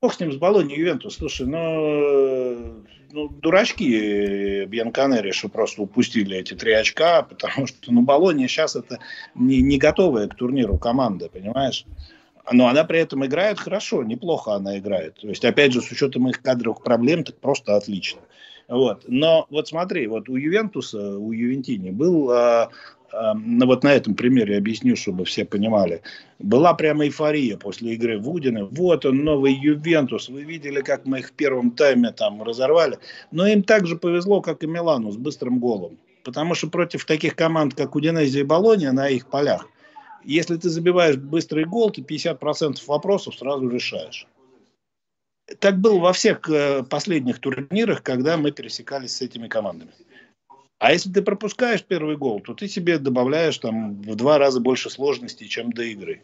[0.01, 1.17] Бог с ним, с Болони Ювентус.
[1.17, 8.49] Слушай, ну, ну, дурачки Бьянканери, что просто упустили эти три очка, потому что, ну, Болония
[8.49, 8.99] сейчас это
[9.37, 11.85] не, не готовая к турниру команда, понимаешь?
[12.51, 15.15] Но она при этом играет хорошо, неплохо она играет.
[15.21, 18.21] То есть, опять же, с учетом их кадровых проблем, так просто отлично.
[18.67, 19.05] Вот.
[19.07, 22.71] Но вот смотри, вот у Ювентуса, у Ювентини был а,
[23.13, 26.03] ну вот на этом примере объясню, чтобы все понимали.
[26.39, 28.65] Была прямо эйфория после игры Вудина.
[28.65, 30.29] Вот он, новый Ювентус.
[30.29, 32.99] Вы видели, как мы их в первом тайме там разорвали.
[33.31, 35.99] Но им так же повезло, как и Милану с быстрым голом.
[36.25, 39.69] Потому что против таких команд, как Удинези и Болония, на их полях,
[40.25, 44.27] если ты забиваешь быстрый гол, ты 50% вопросов сразу решаешь.
[45.59, 49.93] Так было во всех э, последних турнирах, когда мы пересекались с этими командами.
[50.85, 54.91] А если ты пропускаешь первый гол, то ты себе добавляешь там в два раза больше
[54.91, 56.21] сложностей, чем до игры.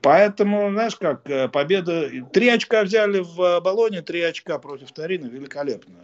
[0.00, 2.10] Поэтому, знаешь, как э, победа...
[2.32, 5.26] Три очка взяли в Болоне, три очка против Тарина.
[5.26, 5.94] Великолепно.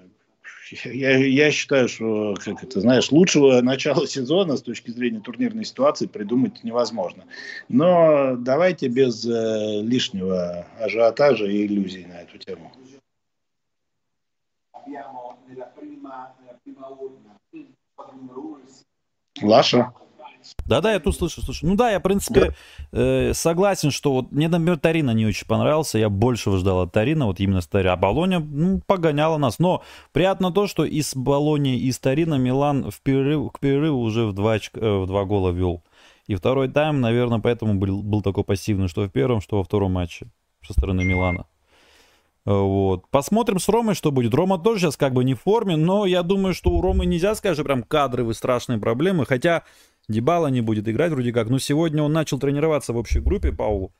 [0.84, 6.06] Я, я считаю, что, как это, знаешь, лучшего начала сезона с точки зрения турнирной ситуации
[6.06, 7.24] придумать невозможно.
[7.68, 12.70] Но давайте без э, лишнего ажиотажа и иллюзий на эту тему.
[19.42, 19.92] Лаша.
[20.64, 21.66] Да-да, я тут слышу, слышу.
[21.66, 22.54] Ну да, я, в принципе,
[22.92, 25.98] э, согласен, что вот мне, например, Тарина не очень понравился.
[25.98, 27.92] Я большего ждал от Тарина, вот именно с Тарина.
[27.92, 29.58] А Болония, ну, погоняла нас.
[29.58, 34.26] Но приятно то, что из Болонии и из Тарина Милан в перерыв, к перерыву уже
[34.26, 35.82] в два, очка, э, в два гола вел.
[36.26, 39.92] И второй тайм, наверное, поэтому был, был такой пассивный, что в первом, что во втором
[39.92, 40.26] матче
[40.64, 41.46] со стороны Милана.
[42.46, 43.08] Вот.
[43.10, 44.34] Посмотрим с Ромой, что будет.
[44.34, 47.34] Рома тоже сейчас как бы не в форме, но я думаю, что у Ромы нельзя
[47.34, 49.26] сказать, что прям кадровые страшные проблемы.
[49.26, 49.64] Хотя
[50.08, 51.48] Дебала не будет играть вроде как.
[51.48, 53.92] Но сегодня он начал тренироваться в общей группе, Паулу.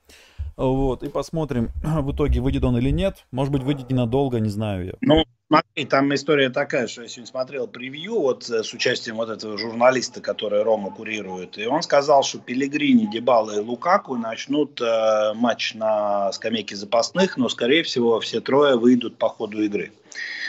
[0.57, 1.03] Вот.
[1.03, 3.25] И посмотрим, в итоге выйдет он или нет.
[3.31, 4.93] Может быть, выйдет ненадолго, не знаю я.
[5.01, 9.29] Ну, Смотри, там история такая, что я сегодня смотрел превью вот э, с участием вот
[9.29, 15.33] этого журналиста, который Рома курирует, и он сказал, что Пелегрини, Дебала и Лукаку начнут э,
[15.35, 19.91] матч на скамейке запасных, но, скорее всего, все трое выйдут по ходу игры.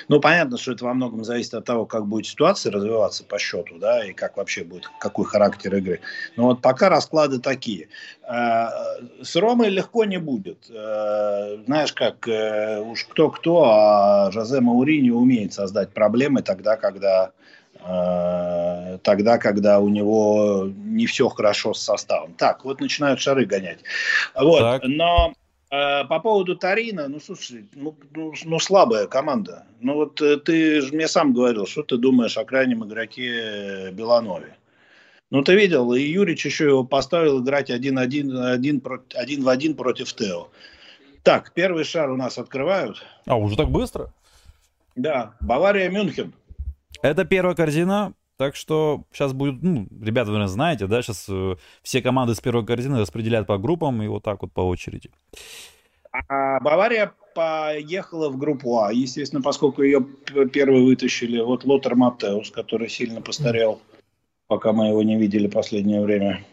[0.08, 3.78] Ну, понятно, что это во многом зависит от того, как будет ситуация развиваться по счету,
[3.78, 6.00] да, и как вообще будет, какой характер игры.
[6.36, 7.88] Но вот пока расклады такие.
[8.28, 8.66] Э,
[9.22, 10.68] с Ромой легко не будет.
[10.70, 14.60] Э, знаешь, как уж кто-кто, а Жозе
[14.92, 17.32] Маурини умеет создать проблемы тогда, когда
[19.02, 22.34] тогда, когда у него не все хорошо с составом.
[22.34, 23.80] Так, вот начинают шары гонять.
[24.36, 24.82] Вот, так.
[24.84, 25.32] но
[25.68, 29.64] а, по поводу Тарина, ну слушай, ну, ну, ну слабая команда.
[29.80, 34.54] Ну вот э, ты же мне сам говорил, что ты думаешь о крайнем игроке Беланове.
[35.30, 38.80] Ну ты видел, и Юрич еще его поставил играть один-один, один,
[39.14, 40.50] один в один против Тео.
[41.24, 43.02] Так, первый шар у нас открывают.
[43.26, 44.12] А, уже так быстро?
[44.94, 46.32] Да, Бавария, Мюнхен.
[47.02, 48.14] Это первая корзина.
[48.36, 52.40] Так что сейчас будет, ну, ребята, вы наверное, знаете, да, сейчас э, все команды с
[52.40, 55.10] первой корзины распределяют по группам и вот так вот по очереди.
[56.12, 58.92] А Бавария поехала в группу А.
[58.92, 60.04] Естественно, поскольку ее
[60.52, 63.80] первый вытащили, вот Лотер Матеус, который сильно постарел,
[64.46, 66.44] пока мы его не видели последнее время.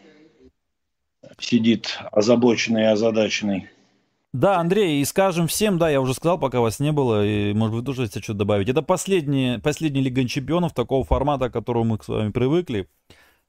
[1.38, 3.68] Сидит озабоченный и озадаченный.
[4.32, 7.74] Да, Андрей, и скажем всем, да, я уже сказал, пока вас не было, и, может,
[7.74, 8.68] вы тоже хотите что-то добавить.
[8.68, 12.88] Это последняя, последняя Лига Чемпионов такого формата, к которому мы с вами привыкли.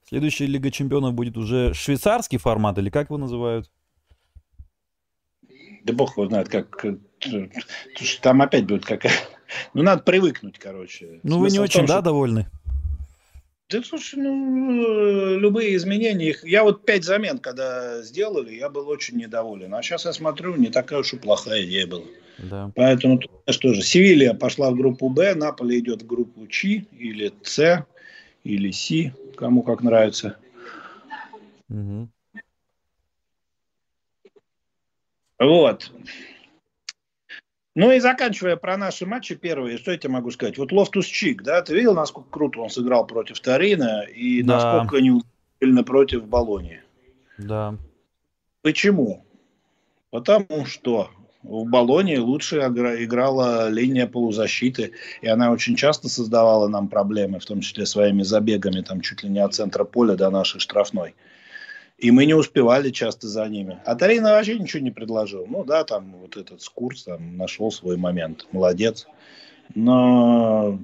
[0.08, 3.70] Следующая Лига Чемпионов будет уже швейцарский формат, или как его называют?
[5.84, 6.84] Да бог его знает, как...
[8.20, 9.12] Там опять будет какая...
[9.74, 11.20] Ну, надо привыкнуть, короче.
[11.22, 12.02] Ну, вы не очень, том, да, что...
[12.02, 12.48] довольны?
[13.72, 16.44] Да, слушай, ну, любые изменения, их...
[16.44, 19.74] я вот пять замен, когда сделали, я был очень недоволен.
[19.74, 22.04] А сейчас я смотрю, не такая уж и плохая идея была.
[22.38, 22.70] Да.
[22.76, 27.86] Поэтому что же, Севилья пошла в группу Б, Наполи идет в группу Ч или С
[28.44, 30.36] или С, кому как нравится.
[31.70, 32.08] Угу.
[35.38, 35.90] Вот.
[37.74, 40.58] Ну и заканчивая про наши матчи первые, что я тебе могу сказать?
[40.58, 44.56] Вот Лофтус-Чик, да, ты видел, насколько круто он сыграл против Торино и да.
[44.56, 46.82] насколько неудивительно против Болоньи?
[47.38, 47.76] Да.
[48.60, 49.24] Почему?
[50.10, 51.10] Потому что
[51.42, 57.60] в Болонии лучше играла линия полузащиты, и она очень часто создавала нам проблемы, в том
[57.60, 61.14] числе своими забегами, там чуть ли не от центра поля до нашей штрафной.
[62.02, 63.80] И мы не успевали часто за ними.
[63.84, 65.46] А Тарина вообще ничего не предложил.
[65.46, 68.48] Ну да, там вот этот Скурс там нашел свой момент.
[68.50, 69.06] Молодец.
[69.76, 70.80] Но,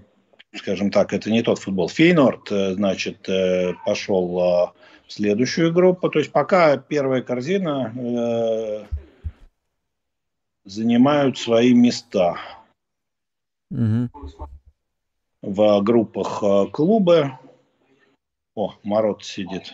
[0.54, 1.88] скажем так, это не тот футбол.
[1.88, 4.70] Фейнорд, э, значит, э, пошел э,
[5.08, 6.08] в следующую группу.
[6.08, 8.84] То есть пока первая корзина э,
[10.64, 12.36] занимают свои места.
[13.72, 14.08] Угу.
[15.42, 17.32] В группах клубы.
[18.54, 19.72] О, Марот сидит.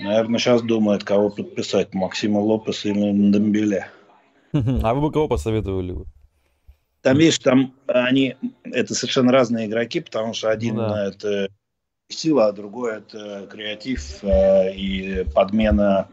[0.00, 3.84] Наверное, сейчас думает, кого подписать, Максима Лопеса или Ndembele.
[4.82, 5.94] А вы бы кого посоветовали?
[7.02, 11.08] Там, видишь, там они, это совершенно разные игроки, потому что один ну, да.
[11.08, 11.48] это
[12.08, 16.08] сила, а другой это креатив э, и подмена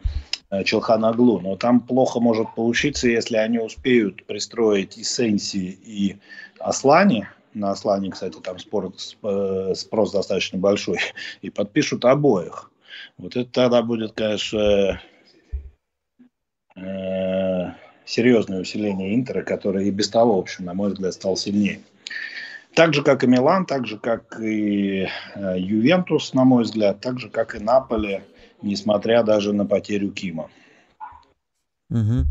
[0.50, 1.40] э, Челханаглу.
[1.40, 6.16] Но там плохо может получиться, если они успеют пристроить и Сенси, и
[6.60, 7.26] Аслани.
[7.54, 10.98] На Аслане, кстати, там спор, э, спрос достаточно большой.
[11.42, 12.70] И подпишут обоих.
[13.16, 15.00] Вот это тогда будет, конечно,
[16.76, 17.72] э,
[18.04, 21.80] серьезное усиление Интера, который и без того, в общем, на мой взгляд, стал сильнее.
[22.74, 27.18] Так же, как и Милан, так же, как и э, Ювентус, на мой взгляд, так
[27.18, 28.24] же, как и Наполе,
[28.62, 30.48] несмотря даже на потерю Кима.
[31.90, 32.26] Угу.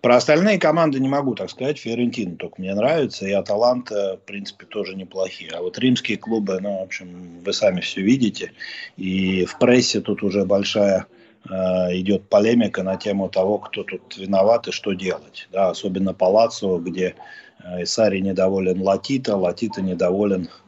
[0.00, 1.78] Про остальные команды не могу так сказать.
[1.78, 5.50] Фиорентина только мне нравится, и Аталанта, в принципе, тоже неплохие.
[5.52, 8.52] А вот римские клубы, ну, в общем, вы сами все видите.
[8.96, 11.06] И в прессе тут уже большая
[11.48, 11.52] э,
[11.98, 15.48] идет полемика на тему того, кто тут виноват и что делать.
[15.50, 17.16] Да, особенно Палаццо, где
[17.64, 20.48] э, Исари недоволен Латита, Латита недоволен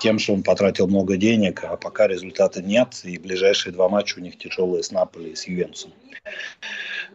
[0.00, 4.22] тем, что он потратил много денег, а пока результата нет, и ближайшие два матча у
[4.22, 5.92] них тяжелые с Наполи и с Ювентусом.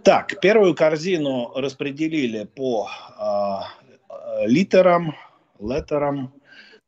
[0.04, 5.16] Так, первую корзину распределили по э, литерам,
[5.60, 6.34] леттерам.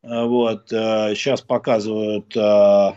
[0.02, 2.92] Вот, э, сейчас показывают э,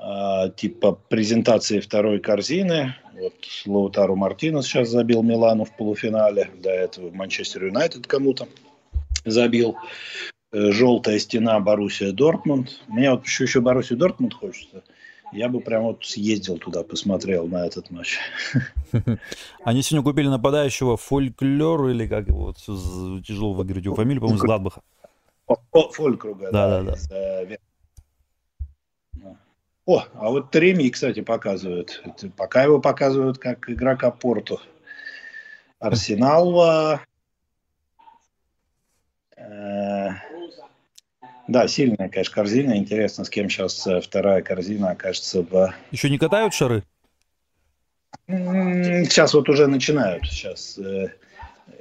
[0.00, 2.94] э, типа презентации второй корзины.
[3.12, 3.34] Вот
[3.66, 6.50] Лаутару Мартинес сейчас забил Милану в полуфинале.
[6.62, 8.48] До этого Манчестер Юнайтед кому-то
[9.24, 9.76] забил.
[10.54, 12.80] Желтая стена Боруссия Дортмунд.
[12.86, 14.82] Мне вот еще, еще Боруссия Дортмунд хочется
[15.34, 18.18] я бы прям вот съездил туда, посмотрел на этот матч.
[19.64, 24.42] Они сегодня купили нападающего Фольклор, или как его, вот, тяжело выговорить его фамилию, по-моему, из
[24.42, 24.82] Гладбаха.
[25.72, 26.82] Фолькруга, да.
[26.82, 27.16] да, да.
[27.16, 27.56] Э,
[29.84, 32.02] О, а вот Треми, кстати, показывают.
[32.36, 34.60] пока его показывают как игрока Порту.
[35.80, 36.96] Арсенал
[39.36, 40.10] э,
[41.48, 42.76] да, сильная, конечно, корзина.
[42.76, 45.74] Интересно, с кем сейчас э, вторая корзина окажется в...
[45.90, 46.84] Еще не катают шары?
[48.26, 50.24] Сейчас вот уже начинают.
[50.24, 51.08] Сейчас э,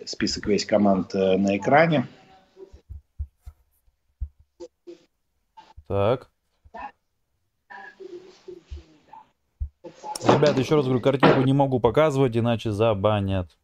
[0.06, 2.08] список весь команд э, на экране.
[5.88, 6.30] Так.
[10.26, 13.58] Ребята, еще раз говорю, картинку не могу показывать, иначе забанят.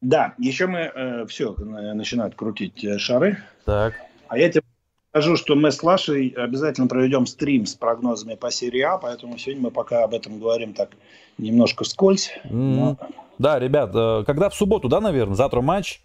[0.00, 3.42] Да, еще мы э, все начинают крутить э, шары.
[3.64, 3.94] Так.
[4.30, 4.62] А я тебе
[5.10, 9.64] скажу, что мы с Лашей обязательно проведем стрим с прогнозами по серии А, поэтому сегодня
[9.64, 10.90] мы пока об этом говорим так
[11.36, 12.30] немножко вскользь.
[12.44, 12.50] Mm-hmm.
[12.52, 12.96] Но...
[13.38, 15.34] Да, ребят, э, когда в субботу, да, наверное?
[15.34, 16.00] Завтра матч?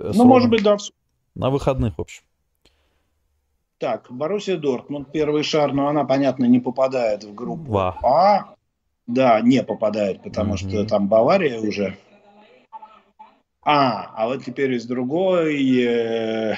[0.00, 0.76] Э, ну, может быть, да.
[1.36, 2.24] На выходных, в общем.
[3.78, 8.54] Так, Боруссия Дортмунд, первый шар, но она, понятно, не попадает в группу А.
[9.06, 10.68] Да, не попадает, потому mm-hmm.
[10.70, 11.96] что там Бавария уже.
[13.64, 15.84] А, а вот теперь из другой.
[15.84, 16.56] Э,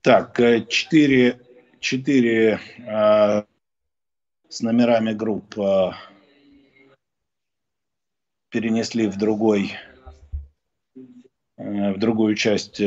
[0.00, 1.40] так, э, четыре,
[1.78, 3.44] четыре э,
[4.48, 5.92] с номерами групп э,
[8.48, 9.72] перенесли в другой,
[11.56, 12.80] в другую часть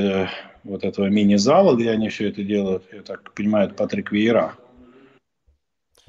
[0.63, 2.91] вот этого мини-зала, где они все это делают.
[2.91, 4.57] Я так понимаю, это Патрик Веера.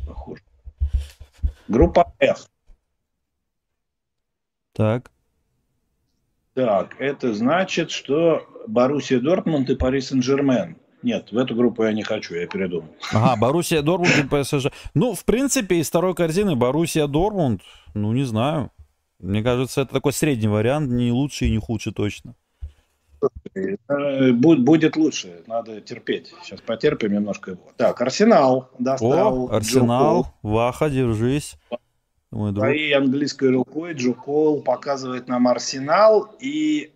[0.04, 0.42] Похоже.
[1.68, 2.48] Группа F.
[4.72, 5.10] Так.
[6.56, 10.78] Так, это значит, что Боруссия Дортмунд и Пари Сен-Жермен.
[11.02, 12.88] Нет, в эту группу я не хочу, я передумал.
[13.12, 14.68] Ага, Боруссия Дортмунд и ПСЖ.
[14.94, 17.60] Ну, в принципе, из второй корзины Боруссия Дортмунд,
[17.92, 18.70] ну, не знаю.
[19.18, 22.34] Мне кажется, это такой средний вариант, не лучший и не худший точно.
[23.54, 26.32] Э, будет лучше, надо терпеть.
[26.42, 27.62] Сейчас потерпим немножко его.
[27.76, 29.50] Так, Арсенал достал.
[29.50, 31.58] О, Арсенал, Джо Ваха, держись.
[32.30, 32.64] Мой друг.
[32.64, 36.92] Своей английской рукой Джо Кол показывает нам Арсенал и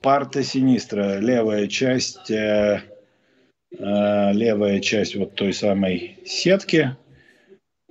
[0.00, 2.82] Парта Синистра, левая часть, э,
[3.72, 6.96] э, левая часть вот той самой сетки.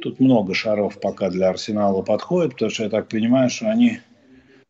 [0.02, 4.00] Тут много шаров пока для Арсенала подходит, потому что я так понимаю, что они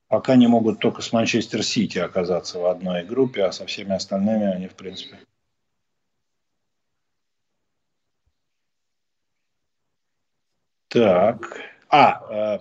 [0.08, 4.46] пока не могут только с Манчестер Сити оказаться в одной группе, а со всеми остальными
[4.46, 5.18] они, в принципе.
[10.98, 11.62] Так.
[11.90, 12.60] А, э,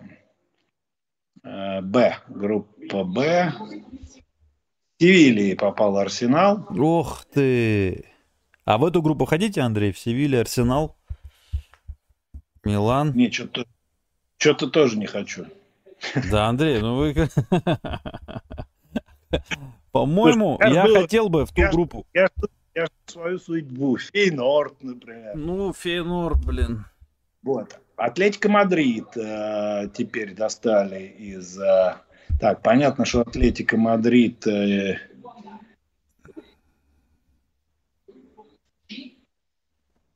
[1.42, 3.52] э, Б, группа Б.
[4.98, 6.66] Севильи попал Арсенал.
[6.70, 8.06] Ох ты!
[8.64, 9.92] А в эту группу ходите, Андрей?
[9.92, 10.96] В Севилье, Арсенал?
[12.64, 13.12] Милан?
[13.14, 13.66] Не, что-то
[14.38, 15.46] что-то тоже не хочу.
[16.30, 17.14] Да, Андрей, ну вы...
[19.92, 22.06] По-моему, я, я хотел бы в ту я, группу.
[22.12, 22.28] Я,
[22.74, 23.96] я свою судьбу.
[23.96, 25.34] Фейнорд, например.
[25.36, 26.84] Ну, Фейнорд, блин.
[27.42, 27.80] Вот.
[27.96, 31.58] Атлетико Мадрид э, теперь достали из...
[31.58, 31.96] Э,
[32.38, 34.46] так, понятно, что Атлетико Мадрид...
[34.46, 34.98] Э,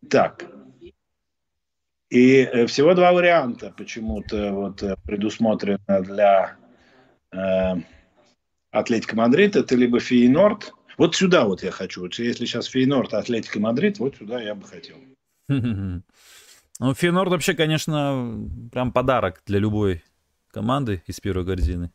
[0.08, 0.50] так,
[2.10, 6.56] и э, всего два варианта почему-то вот э, предусмотрено для
[7.32, 7.74] э,
[8.72, 9.54] Атлетико Мадрид.
[9.54, 10.74] Это либо Фейнорд.
[10.98, 12.02] Вот сюда вот я хочу.
[12.02, 14.96] Вот если сейчас Фейнорд, Атлетико Мадрид, вот сюда я бы хотел.
[16.80, 20.02] Ну, Фейнорд вообще, конечно, прям подарок для любой
[20.50, 21.92] команды из первой корзины.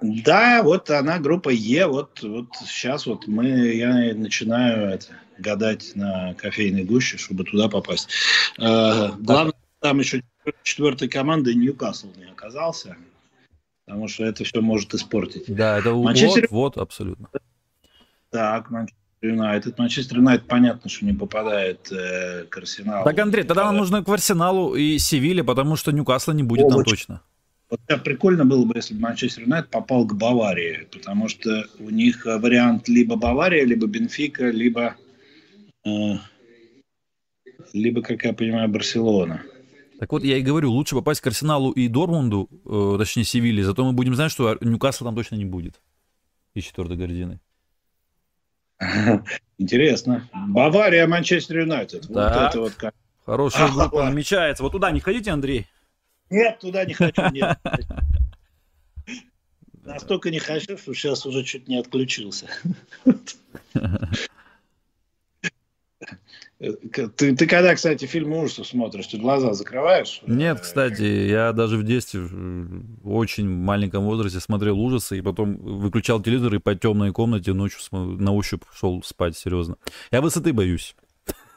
[0.00, 5.06] Да, вот она группа Е, вот, вот сейчас вот мы, я начинаю это,
[5.38, 8.08] гадать на кофейной гуще, чтобы туда попасть.
[8.58, 10.22] Э, главное, там еще
[10.62, 12.96] четвертой команды Ньюкасл не оказался,
[13.86, 15.44] потому что это все может испортить.
[15.48, 16.46] Да, это Манчестер...
[16.50, 17.28] вот, вот, абсолютно.
[18.30, 19.78] Так, Манчестер Юнайтед.
[19.78, 23.04] Манчестер Юнайтед, понятно, что не попадает э, к Арсеналу.
[23.04, 26.74] Так, Андрей, тогда нам нужно к Арсеналу и Севиле, потому что Ньюкасла не будет Овощ.
[26.74, 27.22] там точно.
[27.70, 32.26] Вот прикольно было бы, если бы Манчестер Юнайтед попал к Баварии, потому что у них
[32.26, 34.96] вариант либо Бавария, либо Бенфика, либо,
[35.86, 36.14] э,
[37.72, 39.42] либо, как я понимаю, Барселона.
[39.98, 43.84] Так вот, я и говорю, лучше попасть к Арсеналу и Дормунду, э, точнее Севилье, зато
[43.84, 45.80] мы будем знать, что Ньюкасла там точно не будет
[46.54, 47.40] из четвертой гордины.
[49.58, 50.28] Интересно.
[50.32, 52.06] Бавария, Манчестер Юнайтед.
[52.06, 52.94] Вот это вот как.
[53.24, 54.62] Хорошая группа намечается.
[54.62, 55.66] Вот туда не ходите, Андрей.
[56.30, 57.58] Нет, туда не хочу, нет.
[59.84, 62.46] Настолько не хочу, что сейчас уже чуть не отключился.
[66.62, 70.20] Ты, ты когда, кстати, фильмы ужасов смотришь, ты глаза закрываешь?
[70.28, 76.22] Нет, кстати, я даже в детстве в очень маленьком возрасте смотрел ужасы, и потом выключал
[76.22, 79.76] телевизор и по темной комнате ночью на ощупь шел спать, серьезно.
[80.12, 80.94] Я высоты боюсь.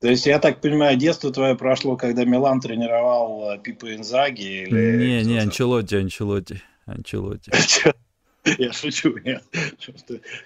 [0.00, 4.64] То есть, я так понимаю, детство твое прошло, когда Милан тренировал э, Пипа Инзаги?
[4.64, 7.50] Или не, не, Анчелоти, Анчелоти, Анчелоти.
[8.58, 9.42] Я шучу, нет.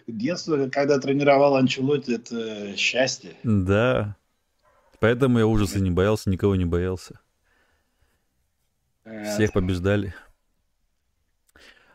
[0.07, 3.33] Детство, когда тренировал Анчелоти, это счастье.
[3.43, 4.17] Да.
[5.01, 7.21] Поэтому я ужасы не боялся, никого не боялся.
[9.05, 10.15] Э, Всех побеждали.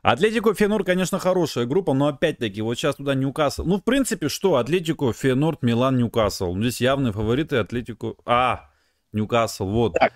[0.01, 3.63] Атлетико Фенор, конечно, хорошая группа, но опять-таки, вот сейчас туда Ньюкасл.
[3.63, 4.57] Ну, в принципе, что?
[4.57, 6.53] Атлетико, Фенор, Милан, Ньюкасл.
[6.53, 8.15] Ну, здесь явные фавориты Атлетико.
[8.25, 8.69] А,
[9.13, 9.93] Ньюкасл, вот.
[9.93, 10.13] Так,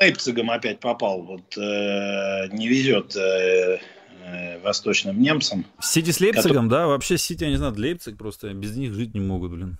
[0.00, 1.22] Лейпцигом опять попал.
[1.22, 3.78] Вот э, не везет э,
[4.24, 5.64] э, восточным немцам.
[5.80, 6.70] Сити с Лейпцигом, который...
[6.70, 6.86] да?
[6.86, 9.78] Вообще Сити, я не знаю, Лейпциг просто без них жить не могут, блин.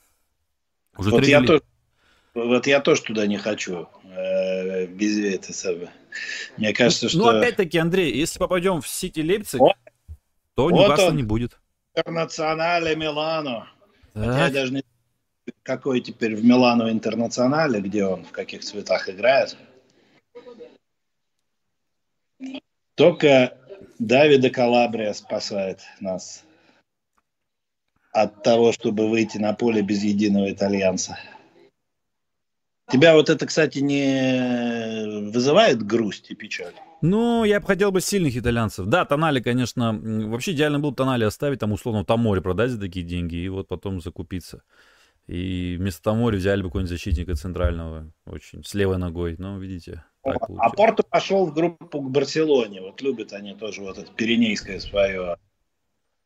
[0.97, 1.63] Уже вот, я тоже,
[2.35, 3.89] вот я тоже туда не хочу.
[4.05, 5.91] Э, без это самое.
[6.57, 7.39] Мне кажется, Ну, что...
[7.39, 9.77] опять-таки, Андрей, если попадем в Сити Лейпциг, Вот.
[10.55, 11.17] то Вот Ньюкасла он.
[11.17, 11.59] не будет.
[11.95, 13.69] Интернационале Милано.
[14.15, 14.53] Хотя я Так.
[14.53, 19.57] даже не знаю, какой теперь в Милано Интернационале, где он, в каких цветах играет.
[22.95, 23.57] Только
[23.99, 26.45] Давида Калабрия спасает нас
[28.13, 31.19] от того, чтобы выйти на поле без единого итальянца.
[32.91, 36.75] Тебя вот это, кстати, не вызывает грусть и печаль?
[37.01, 38.87] Ну, я бы хотел бы сильных итальянцев.
[38.87, 43.05] Да, Тонали, конечно, вообще идеально было бы Тонали оставить, там, условно, Тамори продать за такие
[43.05, 44.63] деньги, и вот потом закупиться.
[45.27, 49.37] И вместо Тамори взяли бы какого-нибудь защитника центрального, очень, с левой ногой.
[49.39, 50.71] Ну, видите, так А.
[50.71, 52.81] Порту пошел в группу к Барселоне.
[52.81, 55.37] Вот любят они тоже вот это пиренейское свое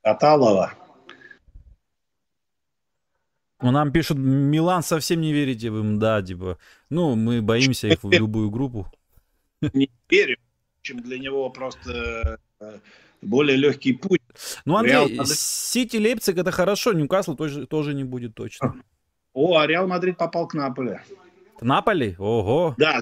[0.03, 0.72] Каталова.
[3.62, 6.59] Ну, нам пишут, Милан совсем не верите вы им, да, типа.
[6.90, 8.86] Ну, мы боимся их в любую группу.
[9.72, 10.36] Не верю,
[10.82, 12.78] чем для него просто э,
[13.22, 14.20] более легкий путь.
[14.66, 15.38] Ну, Реал Андрей, Мадрид.
[15.38, 18.74] Сити Лейпциг это хорошо, Ньюкасл тоже, тоже не будет точно.
[19.32, 21.03] О, а Реал Мадрид попал к Наполи.
[21.62, 22.14] Наполи?
[22.18, 23.01] Ого, Да,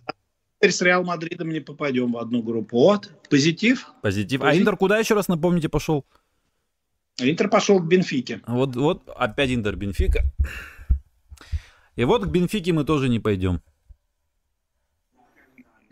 [0.61, 2.79] с Реал Мадридом не попадем в одну группу.
[2.79, 3.93] Вот, позитив.
[4.03, 4.41] позитив.
[4.41, 4.63] А Позитив.
[4.63, 6.05] Интер куда еще раз, напомните, пошел?
[7.19, 8.41] Интер пошел к Бенфике.
[8.47, 10.23] Вот, вот опять Интер Бенфика.
[11.97, 13.61] И вот к Бенфике мы тоже не пойдем.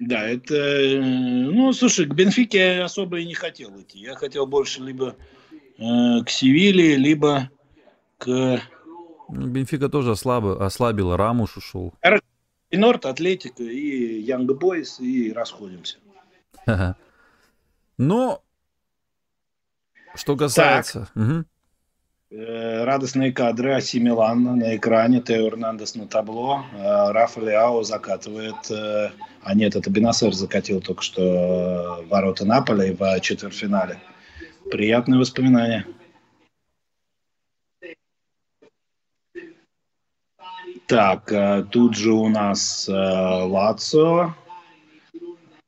[0.01, 1.01] Да, это...
[1.01, 4.01] Ну, слушай, к Бенфике я особо и не хотел идти.
[4.01, 5.15] Я хотел больше либо
[5.79, 7.51] э, к Севиле, либо
[8.19, 8.61] к
[9.29, 11.95] Бенфика тоже ослаб, ослабила, Рамуш ушел.
[12.73, 15.99] И Норт, Атлетика, и Янг Бойс, и расходимся.
[17.99, 18.41] Ну,
[20.15, 21.09] что касается...
[22.35, 28.71] Э, Радостные кадры Аси Милан на экране, Тео Эрнандес на табло, э, Рафа Лиао закатывает,
[28.71, 29.11] э,
[29.43, 34.01] а нет, это Бенасер закатил только что ворота Наполя в четвертьфинале.
[34.71, 35.85] Приятные воспоминания.
[40.87, 44.35] Так, э, тут же у нас э, Лацио.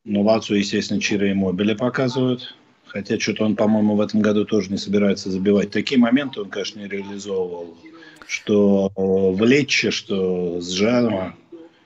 [0.04, 2.54] Ну, Лацио, естественно, Чиро и Мобили показывают.
[2.86, 5.70] Хотя что-то он, по-моему, в этом году тоже не собирается забивать.
[5.70, 7.76] Такие моменты он, конечно, не реализовывал.
[8.26, 11.34] Что в Лечче, что с Жаном.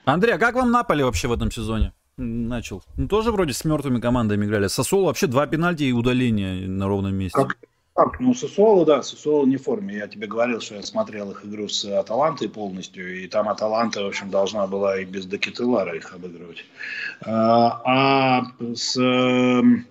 [0.05, 1.93] Андрей, а как вам Наполи вообще в этом сезоне?
[2.19, 2.83] Начал.
[2.97, 4.67] Ну, тоже вроде с мертвыми командами играли.
[4.67, 7.39] Сосол вообще два пенальти и удаления на ровном месте.
[7.39, 7.57] Как?
[7.99, 9.97] Так, ну, Сосоло, да, Сосоло не в форме.
[9.97, 14.07] Я тебе говорил, что я смотрел их игру с Аталантой полностью, и там Аталанта, в
[14.07, 16.65] общем, должна была и без Декетелара их обыгрывать.
[17.27, 18.43] А, а
[18.73, 18.97] с...
[18.97, 19.85] эм,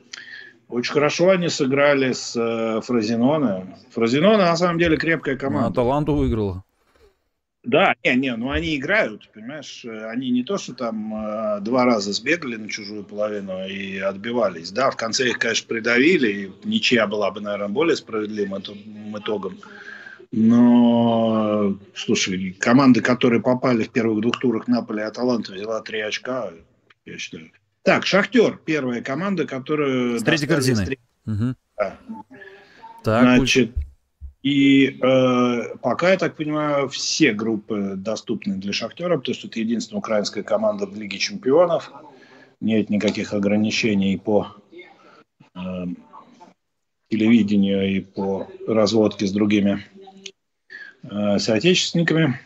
[0.69, 3.75] Очень хорошо они сыграли с э, Фразиноне.
[3.91, 5.67] Фразиноне, на самом деле, крепкая Ну, команда.
[5.67, 6.63] Аталанту выиграла.
[7.67, 11.83] Да, не, не, ну они играют, понимаешь, э, они не то, что там э, два
[11.83, 17.07] раза сбегали на чужую половину и отбивались, да, в конце их, конечно, придавили, и ничья
[17.07, 19.57] была бы, наверное, более справедливым итог- итогом,
[20.31, 26.51] но, слушай, команды, которые попали в первых двух турах Наполи и Аталанта, взяла три очка,
[27.05, 27.51] я считаю.
[27.83, 30.19] Так, Шахтер, первая команда, которая...
[30.19, 30.83] С третьей достали корзиной.
[30.83, 31.55] с третьей- Мгм.
[31.77, 31.97] Да.
[33.03, 33.71] Так, Значит,
[34.43, 39.99] и э, пока, я так понимаю, все группы доступны для Шахтера, потому что это единственная
[39.99, 41.91] украинская команда в Лиге Чемпионов.
[42.61, 44.55] Нет никаких ограничений по
[45.55, 45.59] э,
[47.09, 49.85] телевидению и по разводке с другими
[51.03, 52.39] э, соотечественниками.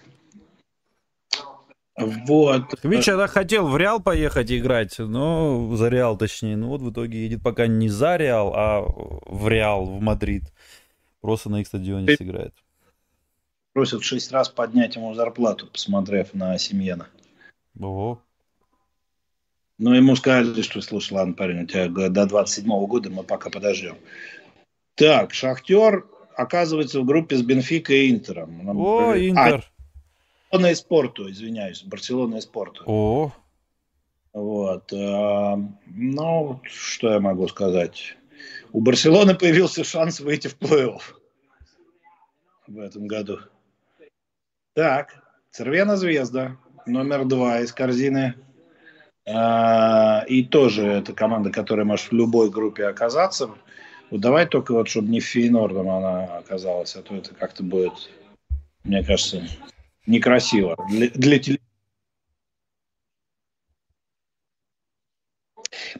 [1.97, 2.63] Вот.
[2.83, 6.55] Я так хотел в Реал поехать играть, но за Реал точнее.
[6.55, 10.45] Ну вот в итоге едет пока не за Реал, а в Реал, в Мадрид.
[11.21, 12.53] Просто на их стадионе сыграет.
[13.73, 17.07] Просят шесть раз поднять ему зарплату, посмотрев на Осимхена.
[17.79, 18.21] Ого.
[19.77, 23.97] Ну, ему сказали, что, слушай, ладно, парень, у тебя до 27 года мы пока подождем.
[24.95, 26.05] Так, Шахтер
[26.35, 28.63] оказывается в группе с Бенфика и Интером.
[28.65, 29.71] Нам О, говорили- Интер.
[30.51, 32.83] А, Барселона и Спорту, извиняюсь, Барселона и Спорту.
[32.85, 33.31] О,
[34.33, 34.91] Вот.
[34.93, 35.57] а,
[35.87, 38.17] Ну, что я могу сказать?
[38.73, 41.01] У Барселоны появился шанс выйти в плей-офф
[42.67, 43.39] в этом году.
[44.73, 48.35] Так, Цервена Звезда, номер два из корзины.
[49.27, 53.51] А, И тоже это команда, которая может в любой группе оказаться.
[54.09, 58.09] Вот давай только вот, чтобы не Фейнордом она оказалась, а то это как-то будет,
[58.83, 59.43] мне кажется,
[60.05, 60.75] некрасиво.
[60.89, 61.59] Для, для теле-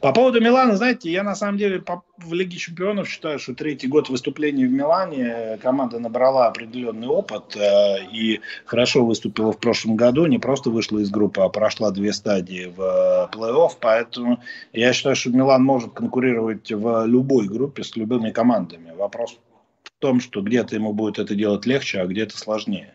[0.02, 1.80] По поводу Милана, знаете, я на самом деле
[2.18, 8.04] в Лиге Чемпионов считаю, что третий год выступлений в Милане команда набрала определенный опыт э,
[8.12, 10.26] и хорошо выступила в прошлом году.
[10.26, 13.76] Не просто вышла из группы, а прошла две стадии в э, плей-офф.
[13.80, 14.40] Поэтому
[14.72, 18.92] я считаю, что Милан может конкурировать в любой группе с любыми командами.
[18.96, 19.38] Вопрос
[19.84, 22.92] в том, что где-то ему будет это делать легче, а где-то сложнее.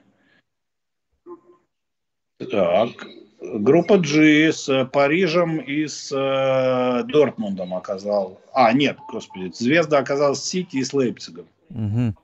[2.38, 3.08] Так,
[3.54, 8.42] группа G с Парижем и с э, Дортмундом оказал.
[8.54, 11.48] А, нет, господи, Звезда оказалась с Сити и с Лейпцигом.
[11.70, 12.16] Угу.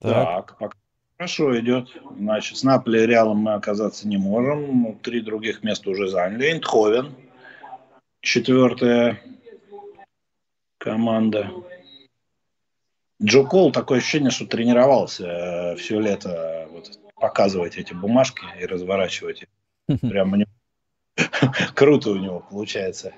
[0.00, 0.76] Так, пока
[1.16, 1.88] хорошо идет.
[2.18, 4.98] Значит, с Наполи и Реалом мы оказаться не можем.
[4.98, 6.46] Три других места уже заняли.
[6.46, 7.14] Эйндховен,
[8.20, 9.20] четвертая
[10.78, 11.50] команда.
[13.22, 19.42] Джо Кол такое ощущение, что тренировался э, все лето вот, показывать эти бумажки и разворачивать
[19.42, 20.00] их.
[20.00, 20.50] Прям у него
[21.74, 23.12] круто у него получается.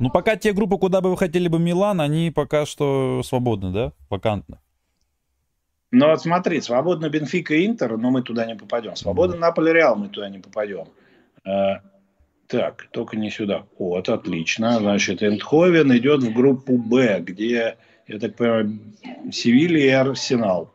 [0.00, 3.92] Ну, пока те группы, куда бы вы хотели бы Милан, они пока что свободны, да?
[4.08, 4.58] Вакантны.
[5.90, 8.94] Ну, вот смотри, свободно Бенфика и Интер, но мы туда не попадем.
[8.94, 10.86] Свободно Наполе Реал, мы туда не попадем.
[12.48, 13.66] Так, только не сюда.
[13.78, 14.78] Вот, отлично.
[14.78, 17.76] Значит, Эндховен идет в группу Б, где,
[18.06, 18.78] я так понимаю,
[19.30, 20.72] Севилья и Арсенал.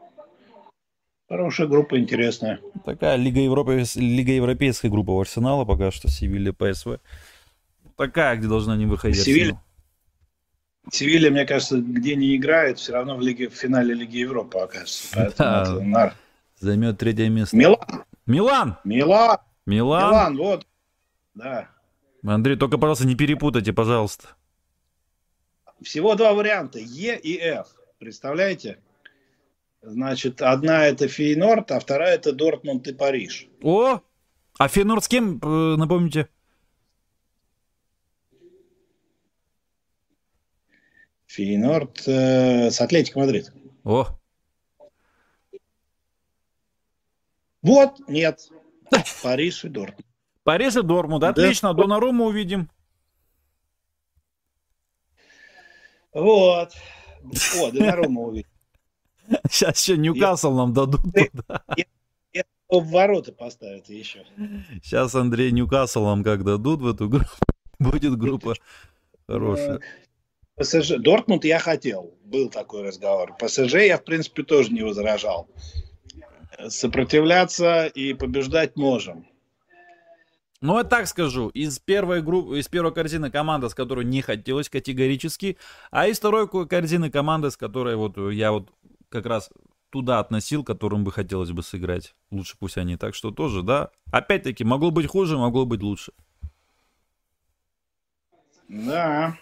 [1.27, 2.59] Хорошая группа, интересная.
[2.85, 6.99] Такая Лига, Европы, Лига Европейская группа у Арсенала пока что, Севилья, ПСВ.
[7.97, 9.59] Такая, где должна не выходить Севилья,
[10.91, 15.07] Севилья, мне кажется, где не играет, все равно в, лиге, в финале Лиги Европы окажется.
[15.15, 15.79] Поэтому да.
[15.81, 16.15] нар...
[16.59, 17.55] Займет третье место.
[17.55, 17.77] Милан!
[18.27, 18.77] Милан!
[18.83, 19.37] Милан!
[19.65, 20.11] Милан!
[20.11, 20.67] Милан, вот.
[21.33, 21.69] Да.
[22.23, 24.29] Андрей, только, пожалуйста, не перепутайте, пожалуйста.
[25.81, 27.67] Всего два варианта, Е и Ф.
[27.99, 28.79] Представляете?
[29.81, 33.47] Значит, одна это Фейнорд, а вторая это Дортмунд и Париж.
[33.61, 33.99] О!
[34.57, 36.29] А Фейнорд с кем, э, напомните?
[41.25, 43.51] Фейнорд э, с Атлетико Мадрид.
[43.83, 44.07] О!
[47.61, 48.49] Вот, нет.
[49.21, 50.12] Париж и Дортмунд.
[50.43, 51.23] Париж и Дормунд.
[51.23, 51.83] Отлично, да.
[51.83, 52.69] Донаруму увидим.
[56.13, 56.73] Вот.
[57.59, 58.49] О, Донаруму увидим.
[59.49, 61.01] Сейчас еще Ньюкасл нам дадут.
[62.69, 64.25] В ворота поставят еще.
[64.83, 67.29] Сейчас Андрей Ньюкасл нам как дадут в эту группу.
[67.79, 68.55] Будет группа
[69.27, 69.79] хорошая.
[70.55, 70.97] ПСЖ.
[70.97, 72.13] Дортмунд я хотел.
[72.23, 73.35] Был такой разговор.
[73.37, 75.47] ПСЖ я, в принципе, тоже не возражал.
[76.67, 79.27] Сопротивляться и побеждать можем.
[80.63, 84.69] Ну, я так скажу, из первой группы, из первой корзины команда, с которой не хотелось
[84.69, 85.57] категорически,
[85.91, 88.71] а из второй корзины команда, с которой вот я вот
[89.09, 89.49] как раз
[89.89, 92.15] туда относил, которым бы хотелось бы сыграть.
[92.31, 92.95] Лучше пусть они.
[92.95, 93.89] Так что тоже, да.
[94.09, 96.13] Опять-таки, могло быть хуже, могло быть лучше.
[98.69, 99.37] Да.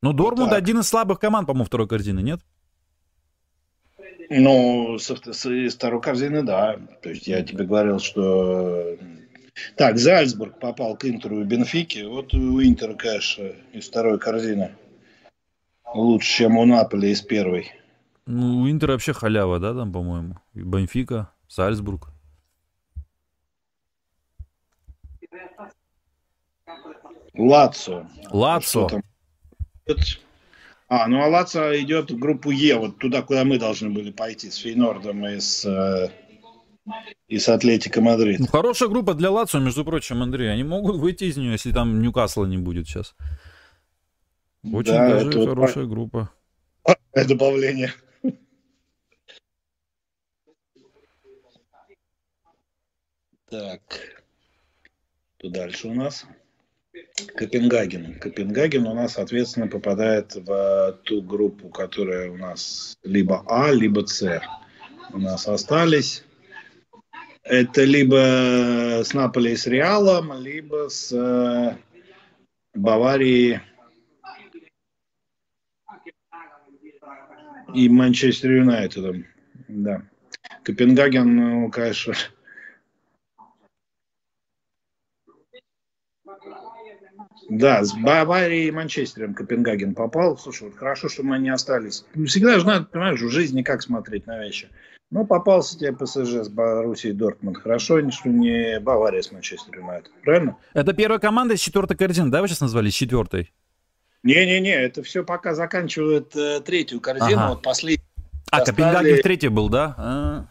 [0.00, 2.40] Ну, Дормунд вот один из слабых команд, по-моему, второй корзины, нет?
[4.30, 6.78] Ну, со, со, из второй корзины, да.
[7.02, 8.96] То есть я тебе говорил, что
[9.76, 12.06] так, Зальцбург попал к Интеру и Бенфике.
[12.06, 14.72] Вот у Интера, конечно, из второй корзины
[15.94, 17.72] лучше, чем у Наполи из первой.
[18.26, 20.36] Ну, у Интера вообще халява, да, там, по-моему.
[20.54, 22.08] И Бенфика, Зальцбург.
[27.34, 28.08] Лацио.
[28.30, 28.88] Лацио.
[30.88, 34.50] А, ну а Лацио идет в группу Е, вот туда, куда мы должны были пойти,
[34.50, 36.10] с Фейнордом и с э,
[37.28, 38.40] и с Атлетико Мадрид.
[38.40, 40.52] Ну, хорошая группа для Лацио, между прочим, Андрей.
[40.52, 43.14] Они могут выйти из нее, если там Ньюкасла не будет сейчас.
[44.62, 45.90] Очень да, даже это хорошая вот...
[45.90, 46.30] группа.
[47.14, 47.92] Добавление.
[53.48, 53.80] Так.
[55.38, 56.26] Что дальше у нас?
[57.36, 58.18] Копенгаген.
[58.18, 64.40] Копенгаген у нас, соответственно, попадает в ту группу, которая у нас либо А, либо С
[65.12, 66.25] у нас остались.
[67.48, 71.76] Это либо с Наполи с Реалом, либо с э,
[72.74, 73.60] Баварией
[77.72, 79.26] и Манчестер Юнайтедом.
[79.68, 80.02] Да.
[80.64, 82.14] Копенгаген, ну, конечно,
[87.48, 90.36] Да, с Баварией и Манчестером Копенгаген попал.
[90.36, 92.04] Слушай, вот хорошо, что мы не остались.
[92.26, 94.68] Всегда же надо, понимаешь, в жизни как смотреть на вещи.
[95.10, 97.58] Ну, попался тебе ПСЖ с Боруссией Дортмунд.
[97.58, 100.10] Хорошо, что не Бавария с Манчестер Юнайтед.
[100.24, 100.56] Правильно?
[100.74, 103.52] Это первая команда из четвертой корзины, да, вы сейчас назвали, четвертой?
[104.24, 107.48] Не-не-не, это все пока заканчивает э, третью корзину, ага.
[107.50, 108.04] вот последний.
[108.50, 108.76] А, достали...
[108.76, 109.94] Копенгаген в третьей был, да?
[109.96, 110.46] А...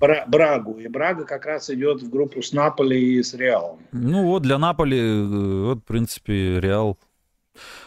[0.00, 0.78] Бра- Брагу.
[0.78, 3.78] И Брага как раз идет в группу с Наполи и с Реалом.
[3.92, 6.98] Ну вот для Наполи, э, вот в принципе Реал.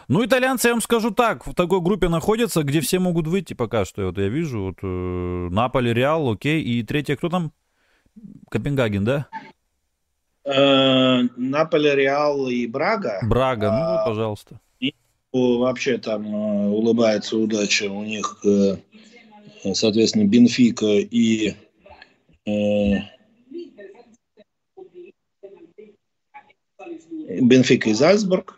[0.08, 3.84] Ну итальянцы, я вам скажу так, в такой группе находятся, где все могут выйти пока
[3.84, 4.06] что.
[4.06, 6.62] Вот я вижу, вот э, Наполи, Реал, окей.
[6.62, 7.52] И третье, кто там?
[8.50, 9.28] Копенгаген, да?
[10.46, 13.20] Э, Наполи, Реал и Брага.
[13.24, 14.62] Брага, ну вот, пожалуйста.
[15.34, 17.92] Вообще там э, улыбается удача.
[17.92, 18.78] У них, э,
[19.74, 21.54] соответственно, Бенфика и
[27.42, 28.57] Бенфика и Зальцбург.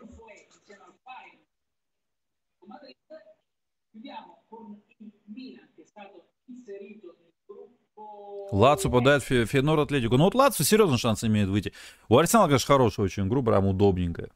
[8.52, 10.16] Лацу подает Фе- Фенор Атлетику.
[10.16, 11.72] Ну вот Лацу серьезно шанс имеет выйти.
[12.08, 14.30] У Арсенала, конечно, хорошая очень игру, прям удобненькая.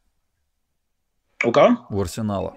[1.43, 1.85] У кого?
[1.89, 2.55] У Арсенала.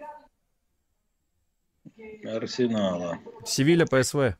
[2.24, 3.18] Арсенала.
[3.44, 4.36] Севилья, ПСВ.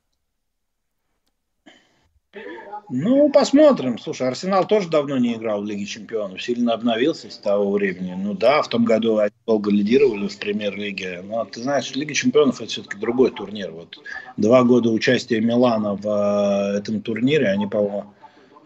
[2.91, 3.99] Ну, посмотрим.
[3.99, 6.43] Слушай, Арсенал тоже давно не играл в Лиге Чемпионов.
[6.43, 8.14] Сильно обновился с того времени.
[8.14, 11.22] Ну да, в том году они долго лидировали в премьер-лиге.
[11.22, 13.72] Но ты знаешь, Лига Чемпионов это все-таки другой турнир.
[13.72, 13.99] Вот
[14.39, 18.05] два года участия Милана в э, этом турнире, они, по-моему,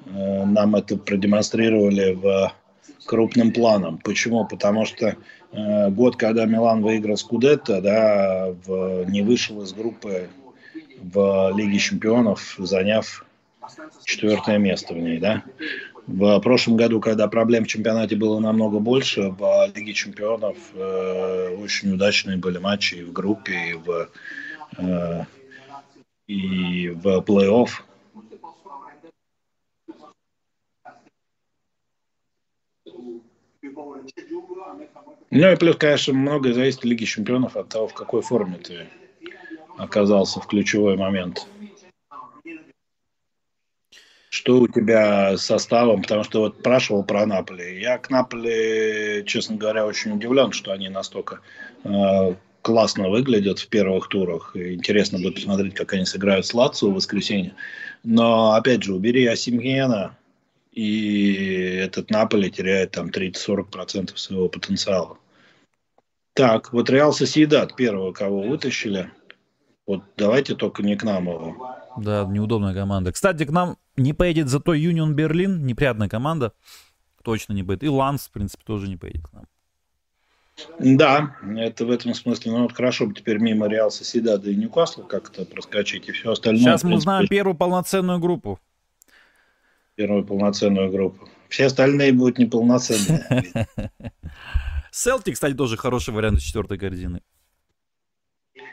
[0.06, 2.52] э, нам это продемонстрировали в
[3.06, 3.98] крупным планом.
[3.98, 4.46] Почему?
[4.46, 5.16] Потому что
[5.50, 10.28] э, год, когда Милан выиграл Скудетто, да, в, не вышел из группы
[11.02, 13.24] в Лиге Чемпионов, заняв
[14.04, 15.42] четвертое место в ней, да.
[16.06, 21.94] В прошлом году, когда проблем в чемпионате было намного больше, в Лиге чемпионов э, очень
[21.94, 24.08] удачные были матчи и в группе, и в,
[24.78, 25.24] э,
[26.26, 27.68] и в плей-офф.
[35.30, 38.88] Ну и плюс, конечно, многое зависит от Лиги чемпионов от того, в какой форме ты
[39.78, 41.46] оказался в ключевой момент
[44.32, 47.78] что у тебя с составом, потому что вот спрашивал про Наполи.
[47.78, 51.40] Я к Наполи, честно говоря, очень удивлен, что они настолько
[51.84, 54.56] э, классно выглядят в первых турах.
[54.56, 57.54] И интересно будет посмотреть, как они сыграют с Лацио в воскресенье.
[58.04, 60.16] Но, опять же, убери Асимхена,
[60.72, 65.18] и этот Наполи теряет там 30-40% своего потенциала.
[66.32, 69.10] Так, вот Реал Соседат первого, кого вытащили.
[69.86, 71.76] Вот давайте только не к нам его.
[71.98, 73.12] Да, неудобная команда.
[73.12, 76.52] Кстати, к нам не поедет зато Юнион Берлин, неприятная команда.
[77.22, 77.84] Точно не поедет.
[77.84, 79.46] И Ланс, в принципе, тоже не поедет к нам.
[80.78, 82.52] Да, это в этом смысле.
[82.52, 86.62] Ну вот хорошо бы теперь мимо Реал Соседада и Ньюкасла как-то проскочить и все остальное.
[86.62, 88.58] Сейчас мы знаем первую полноценную группу.
[89.94, 91.28] Первую полноценную группу.
[91.48, 93.66] Все остальные будут неполноценные.
[94.90, 97.22] Селти, кстати, тоже хороший вариант из четвертой корзины.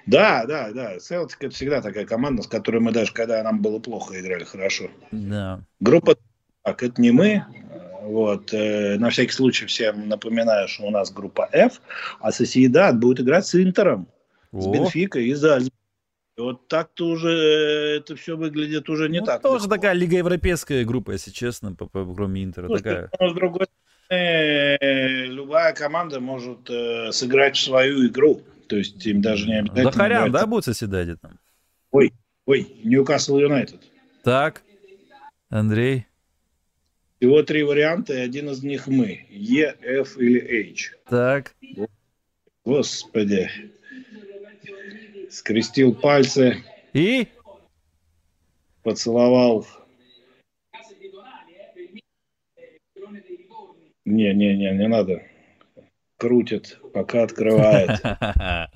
[0.05, 0.99] Да, да, да.
[0.99, 4.89] Селтик это всегда такая команда, с которой мы даже когда нам было плохо играли хорошо.
[5.11, 5.61] Да.
[5.79, 6.17] Группа
[6.63, 7.43] так, это не мы.
[8.01, 8.53] Вот.
[8.53, 11.81] Э, на всякий случай всем напоминаю, что у нас группа F,
[12.19, 14.07] а Соседат будет играть с Интером,
[14.51, 14.61] О.
[14.61, 15.75] с Бенфикой и Зальцбургом.
[16.37, 17.29] Вот так-то уже
[17.97, 19.41] это все выглядит уже не Ну, так.
[19.41, 19.75] тоже легко.
[19.75, 22.67] такая Лига Европейская группа, если честно, по- по- кроме Интера.
[22.67, 23.09] Слушай, такая.
[23.19, 23.67] но с другой
[24.05, 28.41] стороны, любая команда может э, сыграть в свою игру.
[28.69, 29.91] То есть им даже не обязательно...
[29.91, 31.39] Захарян, играть да, будет соседать там?
[31.89, 32.13] Ой,
[32.45, 33.81] ой, Ньюкасл Юнайтед.
[34.23, 34.61] Так,
[35.49, 36.05] Андрей.
[37.17, 39.25] Всего три варианта, и один из них мы.
[39.29, 40.93] Е, F или H.
[41.09, 41.55] Так.
[42.63, 43.49] Господи.
[45.31, 46.63] Скрестил пальцы,
[46.93, 47.27] И?
[48.83, 49.65] поцеловал.
[54.05, 55.23] Не-не-не, не надо.
[56.19, 57.99] Крутит, пока открывает.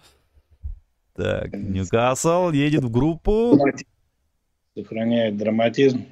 [1.16, 3.60] Так, Ньюкасл едет в группу.
[4.76, 6.08] Сохраняет драматизм.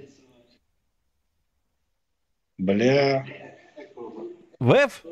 [2.60, 3.26] Бля.
[4.60, 5.04] В F?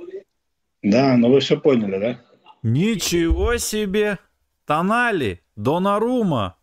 [0.84, 2.22] Да, ну вы все поняли, да?
[2.62, 4.20] Ничего себе!
[4.68, 5.42] Тонали!
[5.56, 6.56] Донарума!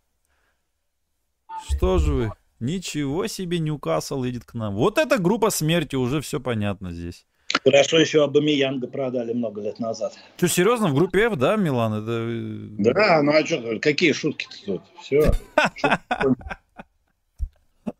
[1.68, 2.32] Что же вы?
[2.60, 4.76] Ничего себе, Ньюкасл едет к нам.
[4.76, 7.26] Вот эта группа смерти, уже все понятно здесь.
[7.64, 10.14] Хорошо еще Абамиянга продали много лет назад.
[10.36, 11.94] Что, серьезно, в группе F, да, Милан?
[11.94, 12.10] Это...
[12.10, 14.82] э, Да, ну а что, какие шутки-то тут?
[15.00, 15.32] Все.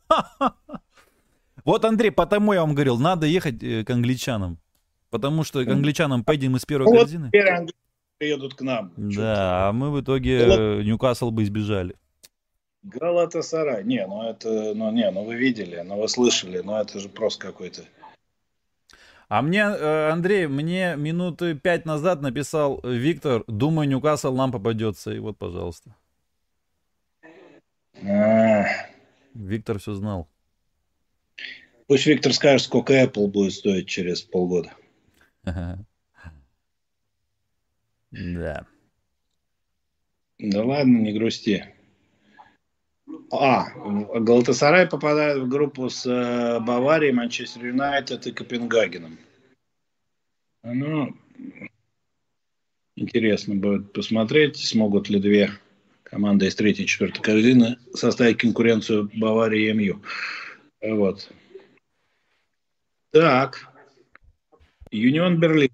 [1.64, 4.58] Вот, Андрей, потому я вам говорил, надо ехать э, к англичанам.
[5.10, 7.26] Потому что к англичанам поедем из первой вот корзины.
[7.26, 7.72] теперь англичане
[8.18, 8.92] приедут к нам.
[8.96, 11.96] Да, а мы в итоге Ньюкасл бы избежали.
[12.84, 13.82] Галатасарай.
[13.82, 17.40] Не, ну это, ну не, ну вы видели, ну вы слышали, ну это же просто
[17.40, 17.82] какой-то.
[19.28, 25.12] А мне, э, Андрей, мне минуты пять назад написал э, Виктор, думаю, Ньюкасл нам попадется.
[25.12, 25.96] И вот, пожалуйста.
[28.04, 28.64] А,
[29.34, 30.28] Виктор все знал.
[31.88, 34.72] Пусть Виктор скажет, сколько Apple будет стоить через полгода.
[38.12, 38.66] Да.
[40.38, 41.66] Да ладно, не грусти.
[43.30, 43.70] А,
[44.20, 49.18] Галатасарай попадает в группу с э, Баварией, Манчестер Юнайтед и Копенгагеном.
[50.62, 51.16] Ну,
[52.94, 55.50] интересно будет посмотреть, смогут ли две
[56.04, 60.02] команды из третьей и четвертой корзины составить конкуренцию Баварии и МЮ.
[60.80, 61.28] Вот.
[63.10, 63.72] Так.
[64.92, 65.70] Юнион Берлин.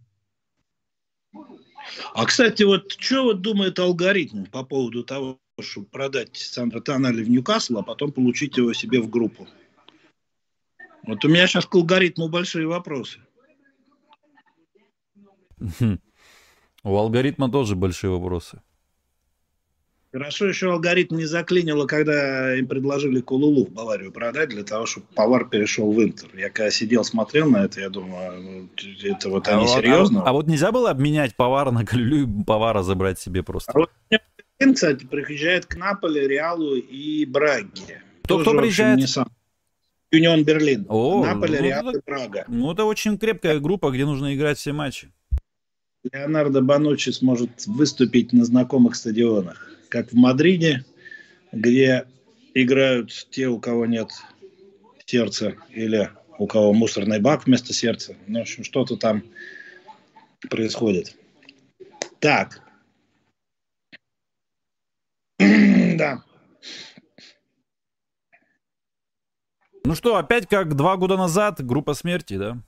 [2.15, 7.31] А, кстати, вот что вот думает алгоритм по поводу того, чтобы продать Сандра Тонали в
[7.31, 9.49] Ньюкасл, а потом получить его себе в группу?
[11.07, 13.21] Вот у меня сейчас к алгоритму большие вопросы.
[16.85, 18.61] У алгоритма тоже большие вопросы.
[20.13, 25.07] Хорошо еще алгоритм не заклинило, когда им предложили Кулулу в Баварию продать для того, чтобы
[25.15, 26.29] Повар перешел в Интер.
[26.37, 28.69] Я когда сидел, смотрел на это, я думаю,
[29.03, 30.23] это вот они а серьезно?
[30.23, 33.73] А, а вот нельзя было обменять Повара на Калюлю и Повара забрать себе просто?
[33.73, 33.91] А вот,
[34.75, 38.03] кстати, приезжает к Наполе, Реалу и Браге.
[38.25, 38.99] Кто, кто приезжает?
[38.99, 39.29] Не сам.
[40.11, 40.87] Юнион Берлин.
[40.89, 42.45] О, Наполе, ну, Реал и Прага.
[42.49, 45.11] Ну, это очень крепкая группа, где нужно играть все матчи.
[46.13, 50.87] Леонардо Бануччи сможет выступить на знакомых стадионах как в Мадриде,
[51.53, 52.07] где
[52.55, 54.09] играют те, у кого нет
[55.05, 58.17] сердца или у кого мусорный бак вместо сердца.
[58.27, 59.23] Ну, в общем, что-то там
[60.49, 61.15] происходит.
[62.21, 62.62] Так.
[65.97, 66.25] Да.
[69.85, 72.63] Ну что, опять как два года назад, группа смерти, да?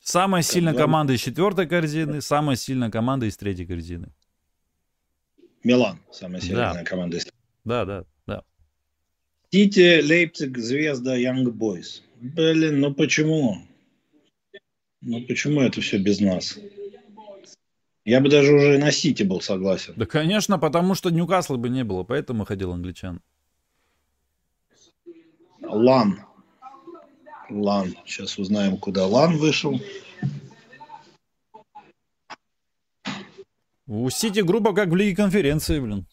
[0.00, 4.08] Самая сильная команда из четвертой корзины, самая сильная команда из третьей корзины.
[5.62, 6.84] Милан, самая сильная да.
[6.84, 7.26] команда из
[7.64, 8.42] Да, да, да.
[9.52, 12.02] Сити, Лейпциг, Звезда, Янг Бойс.
[12.20, 13.58] Блин, ну почему?
[15.00, 16.58] Ну почему это все без нас?
[18.10, 19.94] Я бы даже уже на Сити был согласен.
[19.94, 23.20] Да, конечно, потому что Ньюкасла бы не было, поэтому ходил англичан.
[25.62, 26.18] Лан.
[27.48, 27.94] Лан.
[28.04, 29.80] Сейчас узнаем, куда Лан вышел.
[33.86, 36.04] У Сити грубо как в Лиге конференции, блин.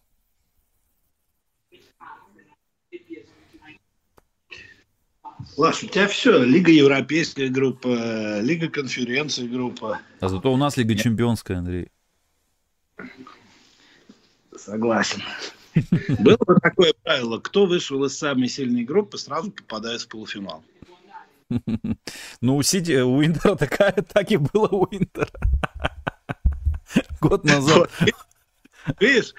[5.57, 6.43] Лаш, у тебя все.
[6.43, 9.99] Лига Европейская группа, Лига конференции группа.
[10.19, 11.89] А зато у нас Лига Чемпионская, Андрей.
[14.55, 15.23] Согласен.
[16.19, 20.63] Было бы такое правило, кто вышел из самой сильной группы, сразу попадает в полуфинал.
[22.41, 25.31] Ну, у Сити, у Интера такая, так и было у Интера.
[27.19, 27.89] Год назад.
[28.99, 29.33] Видишь,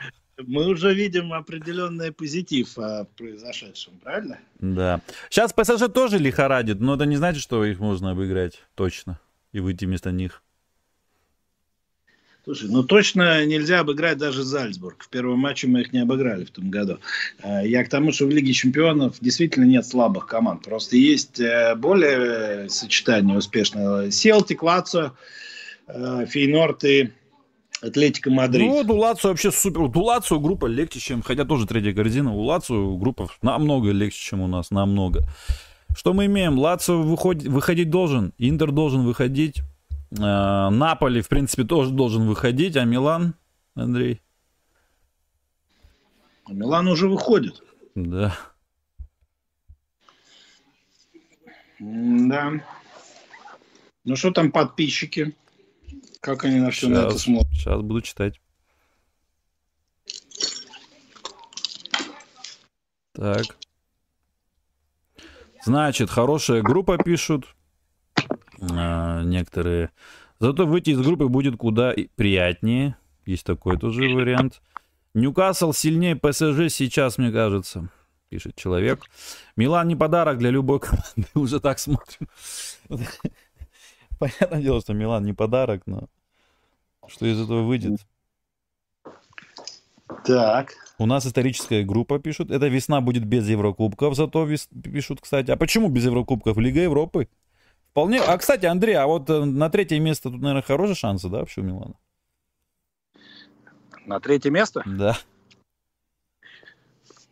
[0.47, 4.39] мы уже видим определенный позитив о произошедшем, правильно?
[4.61, 5.01] Да.
[5.30, 9.20] Сейчас ПСЖ тоже лихорадит, но это не значит, что их можно обыграть точно
[9.53, 10.43] и выйти вместо них.
[12.45, 15.05] Слушай, ну точно нельзя обыграть даже Зальцбург.
[15.05, 16.99] В первом матче мы их не обыграли в том году.
[17.43, 20.62] Э, я к тому, что в Лиге чемпионов действительно нет слабых команд.
[20.62, 24.11] Просто есть э, более сочетания успешные.
[24.11, 25.14] Селтик, Лацио,
[25.89, 27.11] э, Фейнорд и
[27.81, 28.66] Атлетико Мадрид.
[28.66, 29.81] Ну, вот у вообще супер.
[29.83, 31.22] Вот у группа легче, чем...
[31.22, 32.33] Хотя тоже третья корзина.
[32.33, 34.70] У Лацио группа намного легче, чем у нас.
[34.70, 35.22] Намного.
[35.97, 36.59] Что мы имеем?
[36.59, 38.33] Лацо выходит, выходить должен.
[38.39, 39.62] Интер должен выходить.
[40.11, 43.35] Э, Наполи, в принципе, тоже должен выходить, а Милан,
[43.74, 44.20] Андрей?
[46.49, 47.62] Милан уже выходит.
[47.95, 48.35] Да.
[51.79, 52.53] Да.
[54.05, 55.35] Ну что там подписчики?
[56.21, 57.53] Как они на все сейчас, на это смотрят?
[57.53, 58.41] Сейчас буду читать.
[63.12, 63.45] Так.
[65.64, 67.47] Значит, хорошая группа пишут.
[68.61, 69.91] А, некоторые.
[70.41, 72.97] Зато выйти из группы будет куда приятнее.
[73.27, 74.62] Есть такой тоже вариант.
[75.14, 77.91] Ньюкасл сильнее ПСЖ сейчас, мне кажется,
[78.29, 79.01] пишет человек.
[79.57, 81.27] Милан не подарок для любой команды.
[81.35, 82.29] Уже так смотрим.
[84.39, 86.09] Понятное дело, что Милан не подарок, но
[87.07, 88.01] что из этого выйдет?
[90.25, 90.73] Так.
[90.99, 92.51] У нас историческая группа пишут.
[92.51, 94.69] Эта весна будет без Еврокубков, зато вес...
[94.83, 95.51] пишут, кстати.
[95.51, 96.57] А почему без Еврокубков?
[96.59, 97.29] Лига Европы.
[97.91, 98.21] Вполне.
[98.21, 101.61] А, кстати, Андрей, а вот э, на третье место тут, наверное, хорошие шансы, да, вообще
[101.61, 101.95] у Милана?
[104.07, 104.83] На третье место?
[104.87, 105.16] Да.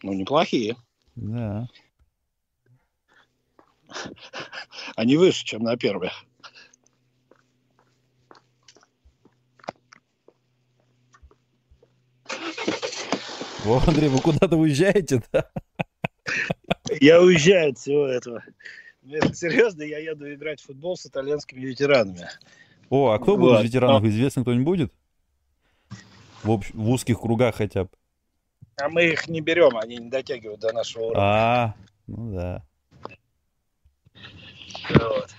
[0.02, 0.76] Ну, неплохие.
[1.14, 1.68] Да.
[4.94, 6.12] Они выше, чем на первое.
[13.66, 15.50] О, Андрей, вы куда-то уезжаете, да?
[17.00, 18.44] Я уезжаю от всего этого.
[19.02, 22.28] Если серьезно, я еду играть в футбол с итальянскими ветеранами.
[22.90, 24.04] О, а кто будет из ветеранов?
[24.04, 24.92] Известно кто-нибудь будет?
[26.44, 26.70] В, общ...
[26.72, 27.90] в узких кругах хотя бы.
[28.80, 31.20] А мы их не берем, они не дотягивают до нашего уровня.
[31.20, 31.74] А,
[32.06, 32.62] ну да.
[34.90, 35.30] Вот.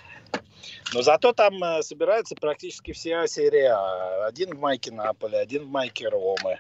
[0.94, 3.74] Но зато там э, собираются практически вся серия.
[4.26, 6.60] Один в майке Наполи, один в майке Ромы,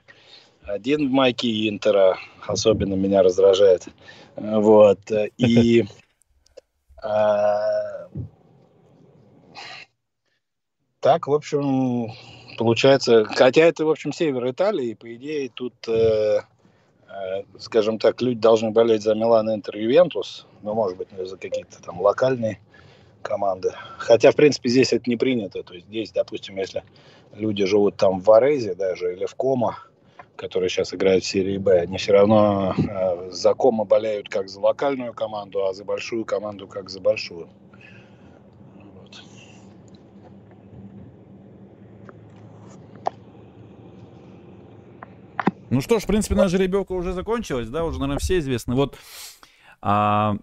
[0.67, 2.17] один в майке Интера.
[2.45, 3.87] Особенно меня раздражает.
[4.35, 4.99] Вот.
[5.37, 5.85] И
[7.03, 8.07] а,
[10.99, 12.11] так, в общем,
[12.57, 16.41] получается, хотя это, в общем, север Италии, по идее, тут, э,
[17.07, 21.81] э, скажем так, люди должны болеть за Милан, Интер, Ювентус, ну, может быть, за какие-то
[21.81, 22.59] там локальные
[23.21, 23.73] команды.
[23.97, 25.63] Хотя, в принципе, здесь это не принято.
[25.63, 26.83] То есть здесь, допустим, если
[27.33, 29.77] люди живут там в Варезе даже или в Кома,
[30.37, 34.61] которые сейчас играют в серии Б, они все равно э, за Кома болеют как за
[34.61, 37.49] локальную команду, а за большую команду как за большую.
[38.75, 39.21] Вот.
[45.69, 48.75] Ну что ж, в принципе, наша жеребьевка уже закончилась, да, уже, наверное, все известны.
[48.75, 48.95] Вот
[49.81, 50.35] а,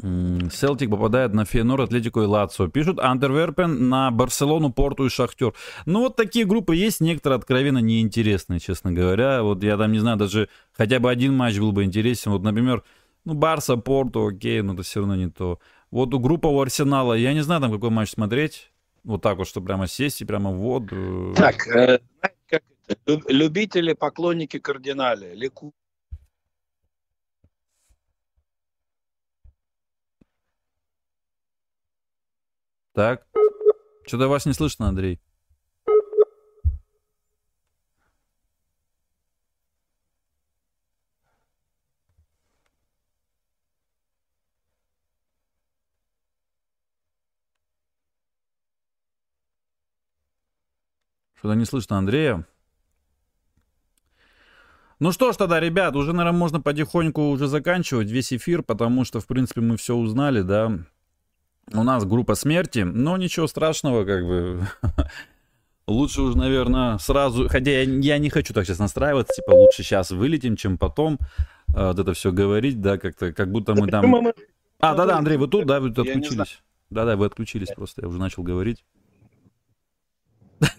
[0.00, 2.68] Селтик попадает на Фейнор, Атлетико и Лацио.
[2.68, 5.54] Пишут Андерверпен на Барселону, Порту и Шахтер.
[5.86, 9.42] Ну, вот такие группы есть, некоторые откровенно неинтересные, честно говоря.
[9.42, 12.32] Вот я там не знаю, даже хотя бы один матч был бы интересен.
[12.32, 12.84] Вот, например,
[13.24, 15.58] ну, Барса, Порту, окей, но это все равно не то.
[15.90, 18.70] Вот у группа у Арсенала, я не знаю, там какой матч смотреть.
[19.04, 21.32] Вот так вот, что прямо сесть и прямо в воду.
[21.36, 23.22] Так, э, как это?
[23.28, 25.72] любители, поклонники кардинали, лику
[32.96, 33.26] Так.
[34.06, 35.20] Что-то вас не слышно, Андрей.
[51.34, 52.46] Что-то не слышно Андрея.
[55.00, 59.20] Ну что ж тогда, ребят, уже, наверное, можно потихоньку уже заканчивать весь эфир, потому что,
[59.20, 60.86] в принципе, мы все узнали, да
[61.72, 64.66] у нас группа смерти, но ничего страшного, как бы.
[65.86, 70.10] Лучше уже, наверное, сразу, хотя я, я не хочу так сейчас настраиваться, типа лучше сейчас
[70.10, 71.16] вылетим, чем потом
[71.68, 74.32] э, вот это все говорить, да, как-то, как будто мы там...
[74.80, 76.60] А, да-да, Андрей, вы тут, да, вы тут отключились.
[76.90, 78.84] Да-да, вы отключились просто, я уже начал говорить.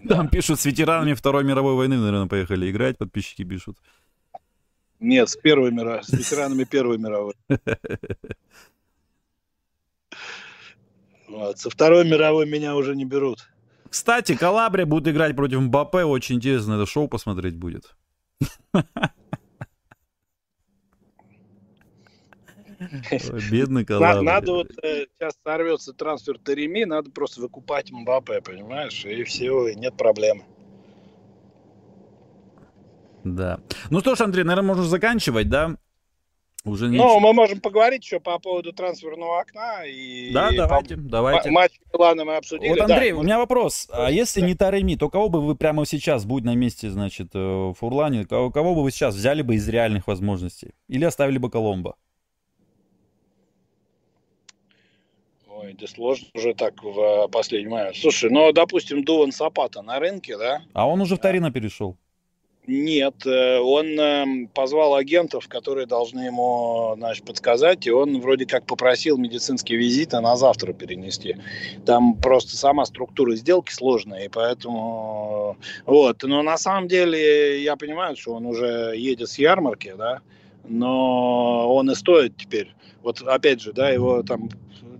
[0.09, 3.77] Там пишут, с ветеранами Второй мировой войны, наверное, поехали играть, подписчики пишут.
[4.99, 7.33] Нет, с Первой мировой, с ветеранами Первой мировой.
[11.27, 11.59] Вот.
[11.59, 13.49] Со Второй мировой меня уже не берут.
[13.89, 16.03] Кстати, Калабрия будет играть против Мбаппе.
[16.03, 17.95] Очень интересно это шоу посмотреть будет.
[23.51, 24.21] Бедный Калабрия.
[24.21, 29.03] Надо вот э, сейчас сорвется трансфер Тареми, надо просто выкупать Мбаппе, понимаешь?
[29.05, 30.43] И все, и нет проблем.
[33.23, 33.59] Да.
[33.89, 35.77] Ну что ж, Андрей, наверное, можно заканчивать, да?
[36.65, 36.97] Уже не...
[36.97, 39.85] Ну, мы можем поговорить еще по поводу трансферного окна.
[39.85, 41.01] И да, давайте, по...
[41.01, 41.49] давайте.
[41.49, 42.69] Матч Милана мы обсудили.
[42.69, 43.17] Вот, Андрей, да.
[43.17, 43.87] у меня вопрос.
[43.91, 44.47] А если да.
[44.47, 48.51] не Тареми, то кого бы вы прямо сейчас, будь на месте, значит, э, Фурлане, кого,
[48.51, 50.71] кого бы вы сейчас взяли бы из реальных возможностей?
[50.87, 51.95] Или оставили бы Коломбо?
[55.47, 57.95] Ой, да сложно уже так в э, последний момент.
[57.95, 60.61] Слушай, ну, допустим, Дуван Сапата на рынке, да?
[60.73, 61.97] А он уже в Тарина перешел.
[62.67, 68.65] Нет, э, он эм, позвал агентов, которые должны ему значит, подсказать, и он вроде как
[68.65, 71.37] попросил медицинские визиты на завтра перенести.
[71.85, 75.55] Там просто сама структура сделки сложная, и поэтому...
[75.85, 80.19] Вот, но на самом деле я понимаю, что он уже едет с ярмарки, да,
[80.67, 82.73] но он и стоит теперь.
[83.01, 84.49] Вот опять же, да, его там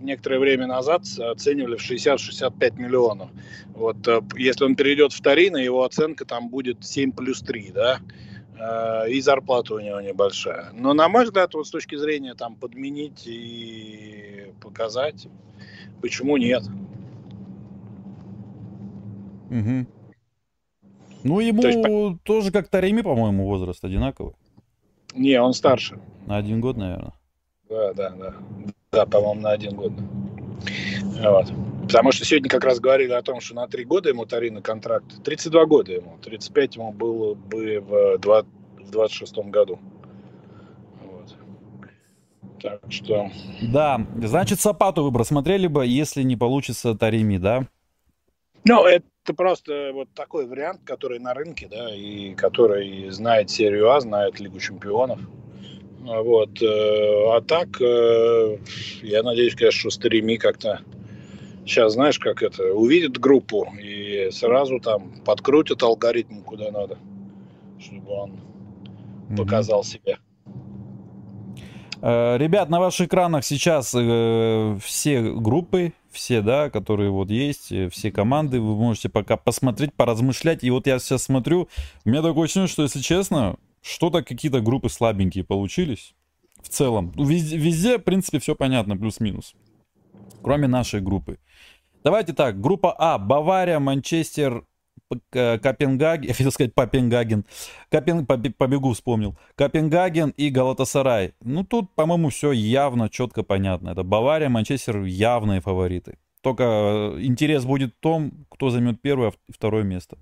[0.00, 3.30] некоторое время назад оценивали в 60-65 миллионов.
[3.74, 8.00] Вот э, если он перейдет в Торино, его оценка там будет 7 плюс 3, да,
[8.58, 10.70] э, и зарплата у него небольшая.
[10.72, 15.28] Но, на мой взгляд, вот с точки зрения там подменить и показать,
[16.00, 16.62] почему нет?
[19.50, 19.86] Угу.
[21.24, 22.22] Ну, ему То есть...
[22.22, 24.34] тоже как Тареми, по-моему, возраст одинаковый.
[25.14, 26.00] Не, он старше.
[26.26, 27.14] На один год, наверное.
[27.68, 28.34] Да, да, да.
[28.92, 29.92] Да, по-моему, на один год.
[31.20, 31.46] Вот.
[31.82, 35.22] Потому что сегодня как раз говорили о том, что на три года ему Тарина контракт.
[35.24, 36.18] 32 года ему.
[36.22, 38.48] 35 ему было бы в, 20,
[38.86, 39.78] в 26 году.
[41.02, 41.36] Вот.
[42.60, 43.30] Так что...
[43.62, 47.66] Да, значит, Сапату выбор смотрели бы, если не получится Тарими, да?
[48.64, 53.90] Ну, это это просто вот такой вариант, который на рынке, да, и который знает серию
[53.90, 55.20] А, знает Лигу чемпионов.
[56.00, 56.62] Вот.
[56.62, 58.58] Э, а так, э,
[59.02, 60.80] я надеюсь, конечно, что Стареми как-то
[61.66, 66.98] сейчас, знаешь, как это, увидит группу и сразу там подкрутит алгоритм куда надо,
[67.80, 69.36] чтобы он mm-hmm.
[69.36, 70.18] показал себя.
[72.00, 78.12] Э, ребят, на ваших экранах сейчас э, все группы, все, да, которые вот есть, все
[78.12, 80.62] команды, вы можете пока посмотреть, поразмышлять.
[80.62, 81.68] И вот я сейчас смотрю,
[82.04, 86.14] у меня такое ощущение, что, если честно, что-то какие-то группы слабенькие получились.
[86.62, 87.12] В целом.
[87.16, 89.54] Везде, везде в принципе, все понятно, плюс-минус.
[90.42, 91.38] Кроме нашей группы.
[92.02, 93.18] Давайте так, группа А.
[93.18, 94.64] Бавария, Манчестер,
[95.30, 97.44] Копенгаген, я хотел сказать Папенгаген,
[97.90, 101.34] Копен, побегу вспомнил, Копенгаген и Галатасарай.
[101.40, 103.90] Ну, тут, по-моему, все явно, четко понятно.
[103.90, 106.18] Это Бавария, Манчестер явные фавориты.
[106.42, 110.18] Только э, интерес будет в том, кто займет первое и второе место.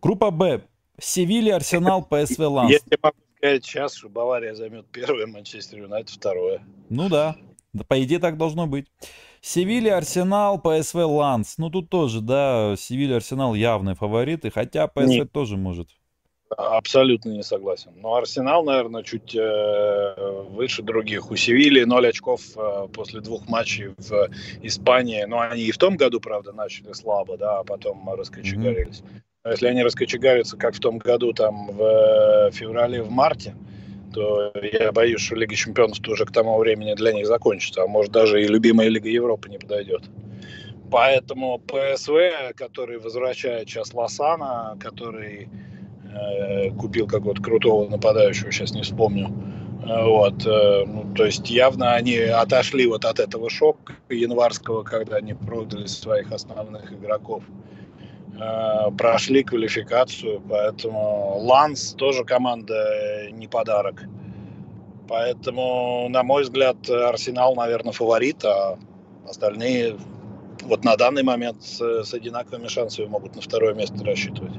[0.00, 0.62] Группа Б.
[1.02, 2.70] Севилья, Арсенал, ПСВ Ланс.
[2.70, 6.62] Я тебе могу сказать сейчас, что Бавария займет первое, Манчестер Юнайтед второе.
[6.90, 7.36] Ну да,
[7.88, 8.86] по идее так должно быть.
[9.40, 11.58] Севилья, Арсенал, ПСВ, Ланс.
[11.58, 15.32] Ну, тут тоже, да, Севилья, Арсенал явные фавориты, хотя ПСВ Нет.
[15.32, 15.88] тоже может.
[16.56, 17.92] Абсолютно не согласен.
[17.96, 21.32] Но Арсенал, наверное, чуть э, выше других.
[21.32, 24.28] У Севильи 0 очков э, после двух матчей в
[24.62, 25.24] Испании.
[25.24, 29.00] Но они и в том году, правда, начали слабо, да, а потом раскочегарились.
[29.00, 29.22] Mm-hmm.
[29.44, 33.56] Если они раскочегарятся, как в том году, там, в э, феврале, в марте,
[34.14, 38.12] то я боюсь, что Лига Чемпионов уже к тому времени для них закончится, а может
[38.12, 40.04] даже и любимая Лига Европы не подойдет.
[40.92, 45.48] Поэтому ПСВ, который возвращает сейчас Лосана, который
[46.04, 49.26] э, купил какого-то крутого нападающего, сейчас не вспомню,
[49.84, 55.16] э, вот, э, ну, то есть явно они отошли вот от этого шока январского, когда
[55.16, 57.42] они продали своих основных игроков.
[58.96, 64.04] Прошли квалификацию, поэтому Ланс тоже команда не подарок.
[65.08, 68.78] Поэтому, на мой взгляд, Арсенал, наверное, фаворит, а
[69.28, 69.96] остальные
[70.62, 74.54] вот на данный момент с, с одинаковыми шансами могут на второе место рассчитывать.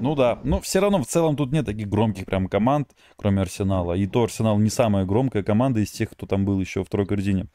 [0.00, 3.94] Ну да, но все равно в целом тут нет таких громких прям команд, кроме Арсенала.
[3.94, 7.06] И то Арсенал не самая громкая команда из тех, кто там был еще в второй
[7.06, 7.46] корзине.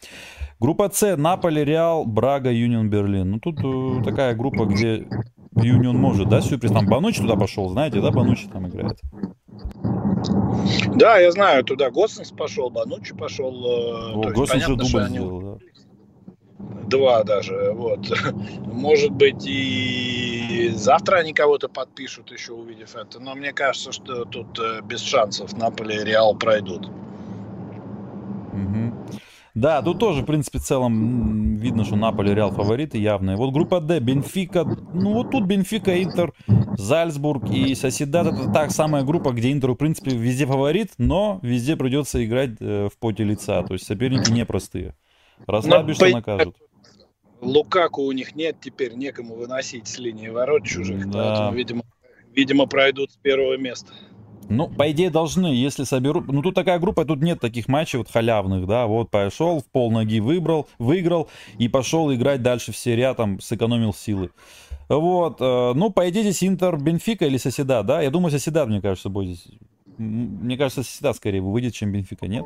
[0.60, 3.32] Группа С, Наполи, Реал, Брага, Юнион, Берлин.
[3.32, 5.08] Ну тут э, такая группа, где
[5.56, 6.72] Юнион может, да, сюрприз.
[6.72, 9.00] Там Банучи туда пошел, знаете, да, Банучи там играет.
[10.96, 13.54] Да, я знаю, туда Госсенс пошел, Банучи пошел.
[13.54, 15.73] Э, О, Госсенс уже дубль сделал, да
[16.88, 17.72] два даже.
[17.74, 18.12] Вот.
[18.66, 23.20] Может быть, и завтра они кого-то подпишут, еще увидев это.
[23.20, 26.88] Но мне кажется, что тут э, без шансов Наполе и Реал пройдут.
[28.54, 28.94] Угу.
[29.56, 33.38] Да, тут тоже, в принципе, в целом видно, что Наполе Реал фавориты явные.
[33.38, 36.34] Вот группа Д, Бенфика, ну вот тут Бенфика, Интер,
[36.78, 38.28] Зальцбург и Соседат.
[38.28, 42.90] Это та самая группа, где Интер, в принципе, везде фаворит, но везде придется играть э,
[42.92, 43.62] в поте лица.
[43.64, 44.96] То есть соперники непростые.
[45.48, 46.12] Расслабишься, по...
[46.12, 46.56] накажут.
[47.42, 51.24] Лукаку у них нет, теперь некому выносить с линии ворот чужих, да.
[51.24, 51.84] поэтому, видимо,
[52.34, 53.92] видимо, пройдут с первого места.
[54.50, 56.28] Ну, по идее, должны, если соберут...
[56.28, 59.92] Ну, тут такая группа, тут нет таких матчей вот халявных, да, вот пошел, в пол
[59.92, 64.32] ноги выбрал, выиграл и пошел играть дальше в серия, там, сэкономил силы.
[64.90, 68.02] Вот, э, ну, по идее, здесь Интер, Бенфика или Соседа, да?
[68.02, 69.40] Я думаю, Соседа, мне кажется, будет.
[69.98, 72.46] Мне кажется, Соседа скорее выйдет, чем Бенфика, нет?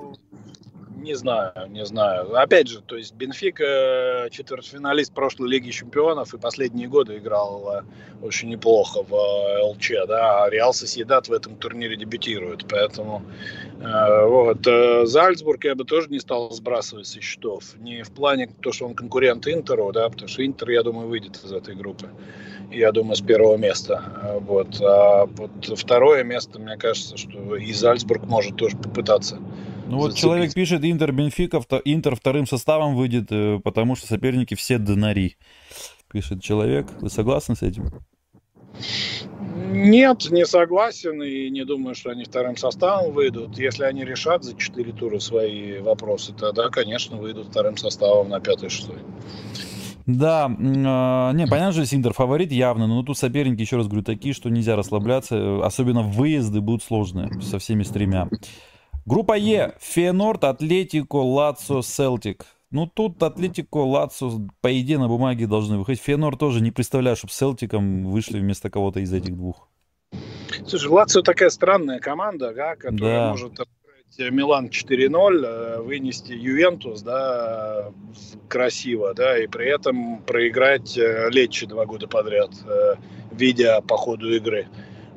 [1.08, 2.36] Не знаю, не знаю.
[2.36, 7.82] Опять же, то есть Бенфика четвертьфиналист прошлой Лиги Чемпионов и последние годы играл э,
[8.22, 13.22] очень неплохо в э, ЛЧ, да, а Реал Соседат в этом турнире дебютирует, поэтому
[13.80, 14.68] э, вот.
[14.68, 18.86] Э, Зальцбург я бы тоже не стал сбрасывать со счетов, не в плане то, что
[18.86, 22.10] он конкурент Интеру, да, потому что Интер, я думаю, выйдет из этой группы
[22.70, 24.04] я думаю, с первого места.
[24.42, 24.82] Вот.
[24.82, 29.40] А вот второе место, мне кажется, что и Зальцбург может тоже попытаться.
[29.88, 34.78] Ну вот человек пишет, Интер Бенфика, Интер вторым составом выйдет, э, потому что соперники все
[34.78, 35.38] донари.
[36.12, 36.88] Пишет человек.
[37.00, 37.90] Вы согласны с этим?
[39.72, 43.58] Нет, не согласен и не думаю, что они вторым составом выйдут.
[43.58, 48.70] Если они решат за четыре тура свои вопросы, тогда, конечно, выйдут вторым составом на пятый
[48.70, 48.98] шестой.
[50.06, 54.34] Да, э, не, понятно, что Интер фаворит явно, но тут соперники, еще раз говорю, такие,
[54.34, 58.30] что нельзя расслабляться, э, особенно выезды будут сложные со всеми с тремя.
[59.08, 59.74] Группа Е.
[59.80, 62.46] Фенорд, Атлетико, Лацо, Селтик.
[62.72, 64.30] Ну, тут Атлетико, Лацо,
[64.60, 66.02] по идее, на бумаге должны выходить.
[66.02, 69.70] Фенор тоже не представляю, чтобы Селтиком вышли вместо кого-то из этих двух.
[70.68, 73.32] Слушай, Лацио такая странная команда, да, которая да.
[73.32, 73.54] может
[74.18, 77.94] Милан 4-0, э, вынести Ювентус, да,
[78.50, 82.96] красиво, да, и при этом проиграть э, Лечи два года подряд, э,
[83.32, 84.68] видя по ходу игры.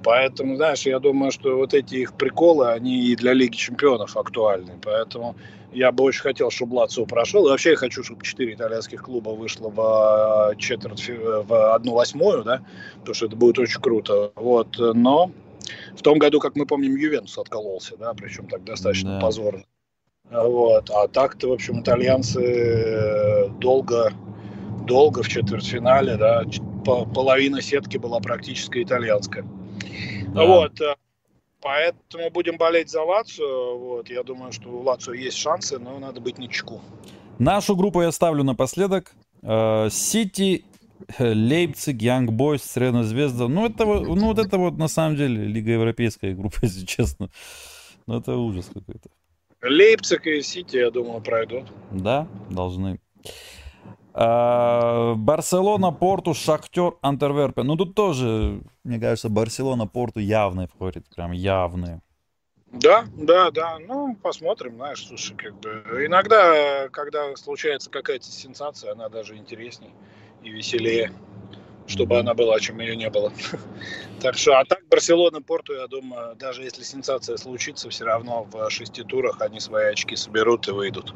[0.02, 4.78] Поэтому, знаешь, я думаю, что вот эти их приколы, они и для Лиги Чемпионов актуальны.
[4.82, 5.36] Поэтому
[5.72, 7.46] я бы очень хотел, чтобы Лацио прошел.
[7.46, 12.62] И вообще я хочу, чтобы четыре итальянских клуба вышло в четверть, в одну восьмую, да,
[12.98, 14.32] потому что это будет очень круто.
[14.34, 15.30] Вот, но
[15.96, 19.20] в том году, как мы помним, Ювентус откололся, да, причем так достаточно да.
[19.20, 19.64] позорно.
[20.30, 20.90] Вот.
[20.90, 24.12] А так-то, в общем, итальянцы э, долго,
[24.86, 26.44] долго в четвертьфинале, да,
[26.84, 29.44] половина сетки была практически итальянская.
[30.34, 30.44] Да.
[30.44, 30.80] Вот.
[30.80, 30.94] Э,
[31.60, 33.78] поэтому будем болеть за Лацию.
[33.78, 34.10] Вот.
[34.10, 36.80] Я думаю, что у Лацио есть шансы, но надо быть ничку.
[37.38, 39.12] Нашу группу я ставлю напоследок.
[39.42, 40.64] Э, Сити
[41.18, 43.48] Лейпциг, Янг Бойс, Средная Звезда.
[43.48, 47.30] Ну, это, ну, вот это вот на самом деле Лига Европейская группа, если честно.
[48.06, 49.10] Ну, это ужас какой-то.
[49.62, 51.64] Лейпциг и Сити, я думаю, пройдут.
[51.90, 52.98] Да, должны.
[54.12, 57.66] А, Барселона, Порту, Шахтер, Антерверпен.
[57.66, 61.08] Ну, тут тоже, мне кажется, Барселона, Порту явный входит.
[61.14, 62.00] Прям явные.
[62.72, 63.78] Да, да, да.
[63.78, 69.90] Ну, посмотрим, знаешь, слушай, как бы иногда, когда случается какая-то сенсация, она даже интересней
[70.42, 71.12] и веселее,
[71.86, 73.32] чтобы она была, чем ее не было.
[74.20, 78.68] Так что, а так Барселона, Порту, я думаю, даже если сенсация случится, все равно в
[78.68, 81.14] шести турах они свои очки соберут и выйдут.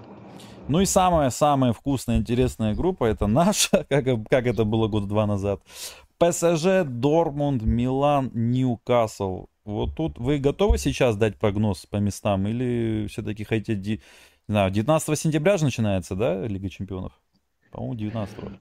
[0.66, 5.61] Ну и самая-самая вкусная, интересная группа, это наша, как, как это было год два назад.
[6.19, 9.47] ПСЖ, Дормунд, Милан, Ньюкасл.
[9.65, 14.01] Вот тут вы готовы сейчас дать прогноз по местам или все-таки хотите, не
[14.49, 17.12] знаю, 19 сентября же начинается, да, Лига Чемпионов?
[17.70, 18.59] По-моему, 19 -го.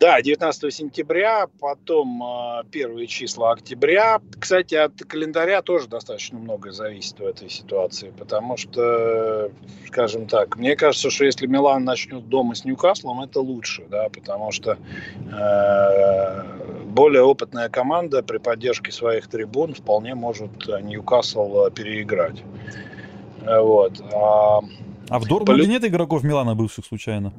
[0.00, 4.20] Да, 19 сентября, потом э, первые числа октября.
[4.38, 9.50] Кстати, от календаря тоже достаточно многое зависит в этой ситуации, потому что,
[9.88, 14.52] скажем так, мне кажется, что если Милан начнет дома с Ньюкаслом, это лучше, да, потому
[14.52, 14.78] что
[15.32, 22.44] э, более опытная команда при поддержке своих трибун вполне может Ньюкасл переиграть.
[23.44, 24.00] Вот.
[24.14, 24.60] А,
[25.08, 25.66] а в Дортмунде Полю...
[25.66, 27.32] нет игроков Милана бывших случайно?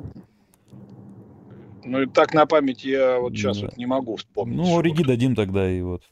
[1.90, 3.68] Ну, и так на память я вот сейчас да.
[3.68, 4.58] вот не могу вспомнить.
[4.58, 6.04] Ну, Ориги дадим тогда и вот.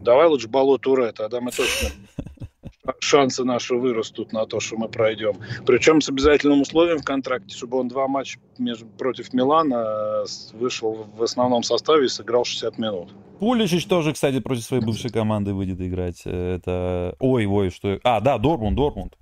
[0.00, 1.90] Давай лучше Бало Туре, тогда мы точно
[3.00, 5.34] шансы наши вырастут на то, что мы пройдем.
[5.66, 11.22] Причем с обязательным условием в контракте, чтобы он два матча между, против Милана вышел в
[11.22, 13.12] основном составе и сыграл 60 минут.
[13.40, 16.22] Пуличич тоже, кстати, против своей бывшей команды выйдет играть.
[16.24, 17.14] Это...
[17.18, 17.98] Ой, ой, что...
[18.02, 19.16] А, да, Дормунд, Дормунд.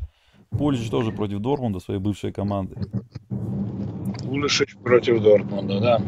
[0.51, 2.77] Пулич тоже против Дормунда, своей бывшей команды.
[4.27, 6.03] Пулишич против Дортмунда, да.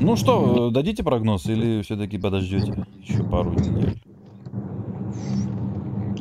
[0.00, 4.00] Ну что, дадите прогноз или все-таки подождете еще пару недель?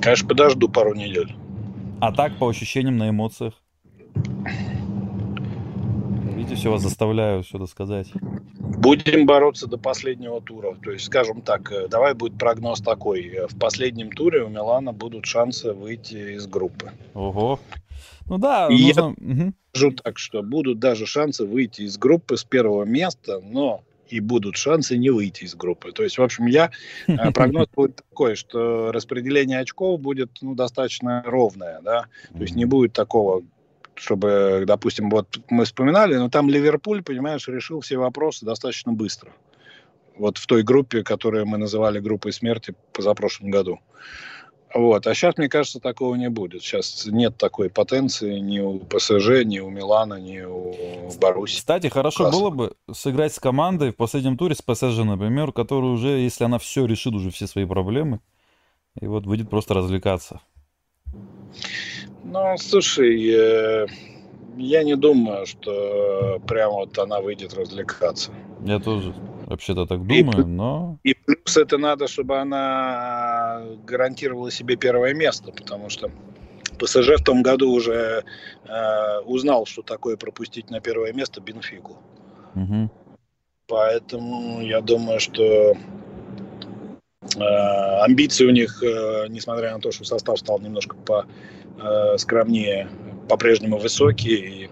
[0.01, 1.35] Конечно, подожду пару недель.
[1.99, 3.53] А так, по ощущениям, на эмоциях?
[6.55, 8.11] Все вас заставляю что-то сказать.
[8.59, 10.75] Будем бороться до последнего тура.
[10.83, 13.47] То есть, скажем так, э, давай будет прогноз такой.
[13.49, 16.91] В последнем туре у Милана будут шансы выйти из группы.
[17.13, 17.59] Ого.
[18.27, 19.15] Ну да, И нужно...
[19.19, 24.19] я скажу так, что будут даже шансы выйти из группы с первого места, но и
[24.19, 25.91] будут шансы не выйти из группы.
[25.91, 26.71] То есть, в общем, я
[27.07, 32.65] э, прогноз будет такой, что распределение очков будет ну, достаточно ровное, да, то есть не
[32.65, 33.43] будет такого
[33.99, 39.31] чтобы, допустим, вот мы вспоминали, но там Ливерпуль, понимаешь, решил все вопросы достаточно быстро.
[40.17, 43.79] Вот в той группе, которую мы называли группой смерти позапрошлом году.
[44.73, 45.07] Вот.
[45.07, 46.61] А сейчас, мне кажется, такого не будет.
[46.61, 51.57] Сейчас нет такой потенции ни у ПСЖ, ни у Милана, ни у Баруси.
[51.57, 52.39] Кстати, хорошо Классно.
[52.39, 56.59] было бы сыграть с командой в последнем туре, с ПСЖ, например, которая уже, если она
[56.59, 58.19] все решит, уже все свои проблемы,
[58.99, 60.41] и вот выйдет просто развлекаться.
[62.23, 63.87] Ну, слушай, э,
[64.57, 68.31] я не думаю, что прямо вот она выйдет развлекаться.
[68.65, 69.13] Я тоже
[69.47, 70.97] вообще-то так думаю, и, но...
[71.03, 76.11] И плюс это надо, чтобы она гарантировала себе первое место, потому что
[76.77, 78.23] ПСЖ в том году уже
[78.65, 81.97] э, узнал, что такое пропустить на первое место Бенфику.
[82.55, 82.89] Угу.
[83.67, 85.75] Поэтому я думаю, что
[87.37, 91.25] амбиции у них, э, несмотря на то, что состав стал немножко по
[91.81, 92.89] э, скромнее,
[93.27, 94.39] по-прежнему высокие.
[94.45, 94.69] И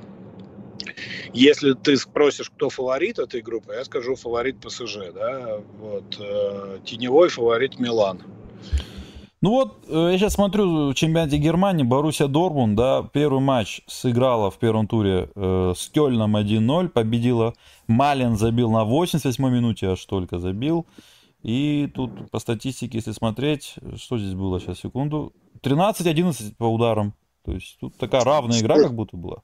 [1.33, 7.29] если ты спросишь, кто фаворит этой группы, я скажу фаворит ПСЖ, да, вот, э, теневой
[7.29, 8.21] фаворит Милан.
[9.39, 14.49] Ну вот, э, я сейчас смотрю в чемпионате Германии, Боруссия Дормунд, да, первый матч сыграла
[14.49, 17.53] в первом туре э, с Кёльном 1-0, победила.
[17.85, 20.87] Малин забил на 88 минуте, аж только забил.
[21.47, 25.33] И тут по статистике, если смотреть, что здесь было, сейчас, секунду.
[25.63, 27.13] 13-11 по ударам.
[27.45, 29.43] То есть тут такая равная игра как будто была.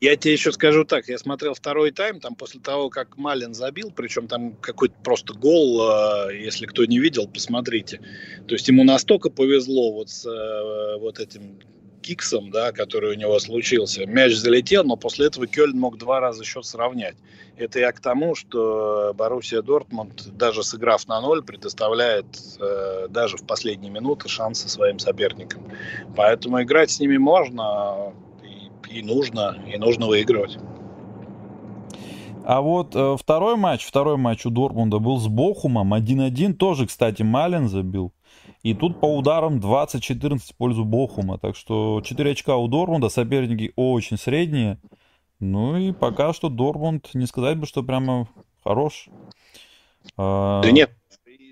[0.00, 3.90] Я тебе еще скажу так, я смотрел второй тайм, там после того, как Малин забил,
[3.90, 5.82] причем там какой-то просто гол,
[6.28, 8.00] э, если кто не видел, посмотрите.
[8.46, 11.58] То есть ему настолько повезло вот с э, вот этим
[12.00, 14.06] киксом, да, который у него случился.
[14.06, 17.16] Мяч залетел, но после этого Кёльн мог два раза счет сравнять.
[17.56, 22.26] Это я к тому, что Боруссия Дортмунд, даже сыграв на ноль, предоставляет
[22.58, 25.62] э, даже в последние минуты шансы своим соперникам.
[26.16, 28.14] Поэтому играть с ними можно
[28.90, 30.58] и, и нужно, и нужно выигрывать.
[32.44, 36.54] А вот э, второй матч, второй матч у Дортмунда был с Бохумом 1-1.
[36.54, 38.12] Тоже, кстати, Малин забил.
[38.62, 41.38] И тут по ударам 20-14 в пользу Бохума.
[41.38, 44.78] Так что 4 очка у Дормунда, соперники очень средние.
[45.38, 48.28] Ну и пока что Дормунд, не сказать бы, что прямо
[48.62, 49.08] хорош.
[50.16, 50.92] А, да нет,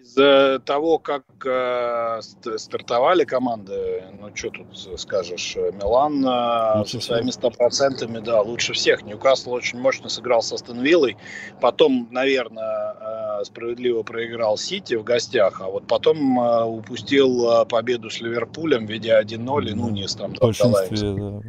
[0.08, 2.20] из того, как э,
[2.56, 9.02] стартовали команды, ну что тут скажешь, Милан э, со своими стопроцентами, да, лучше всех.
[9.02, 11.16] Ньюкасл очень мощно сыграл со Стенвиллой,
[11.60, 18.10] потом, наверное, э, справедливо проиграл Сити в гостях, а вот потом э, упустил э, победу
[18.10, 21.40] с Ливерпулем, ведя 1-0, и Нунис там в большинстве, да.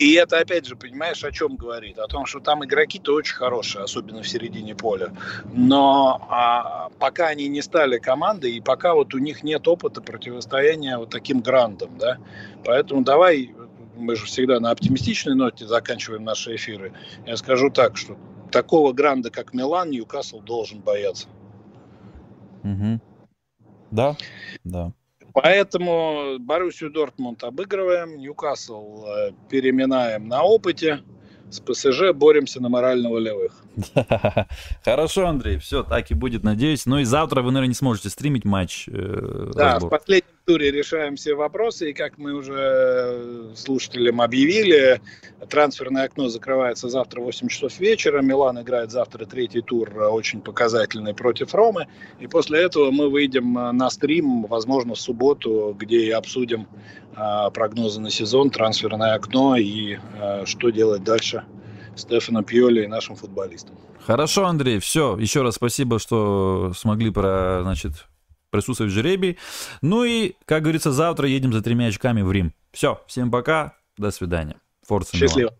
[0.00, 1.98] И это, опять же, понимаешь, о чем говорит?
[1.98, 5.12] О том, что там игроки-то очень хорошие, особенно в середине поля.
[5.52, 10.96] Но а, пока они не стали командой, и пока вот у них нет опыта противостояния
[10.96, 12.16] вот таким грандам, да.
[12.64, 13.54] Поэтому давай,
[13.94, 16.94] мы же всегда на оптимистичной ноте заканчиваем наши эфиры.
[17.26, 18.16] Я скажу так, что
[18.50, 21.28] такого гранда, как Милан, Ньюкасл должен бояться.
[22.64, 23.00] Угу.
[23.90, 24.16] Да,
[24.64, 24.94] да.
[25.32, 31.00] Поэтому Боруссию Дортмунд обыгрываем, Ньюкасл э, переминаем на опыте,
[31.50, 33.52] с ПСЖ боремся на морально-волевых.
[34.84, 36.86] Хорошо, Андрей, все, так и будет, надеюсь.
[36.86, 38.88] Ну и завтра вы, наверное, не сможете стримить матч.
[38.88, 39.88] Э, да, разбор.
[39.88, 45.00] в последнем туре решаем все вопросы, и как мы уже слушателям объявили,
[45.48, 51.14] трансферное окно закрывается завтра в 8 часов вечера, Милан играет завтра третий тур, очень показательный
[51.14, 51.86] против Ромы,
[52.18, 56.66] и после этого мы выйдем на стрим, возможно, в субботу, где и обсудим
[57.14, 61.44] а, прогнозы на сезон, трансферное окно и а, что делать дальше
[61.96, 63.76] Стефану Пьоли и нашим футболистам.
[64.00, 65.16] Хорошо, Андрей, все.
[65.18, 68.06] Еще раз спасибо, что смогли про, значит,
[68.50, 69.38] присутствовать в жеребии.
[69.82, 72.52] Ну и, как говорится, завтра едем за тремя очками в Рим.
[72.72, 74.56] Все, всем пока, до свидания.
[74.86, 75.54] Форца Счастливо.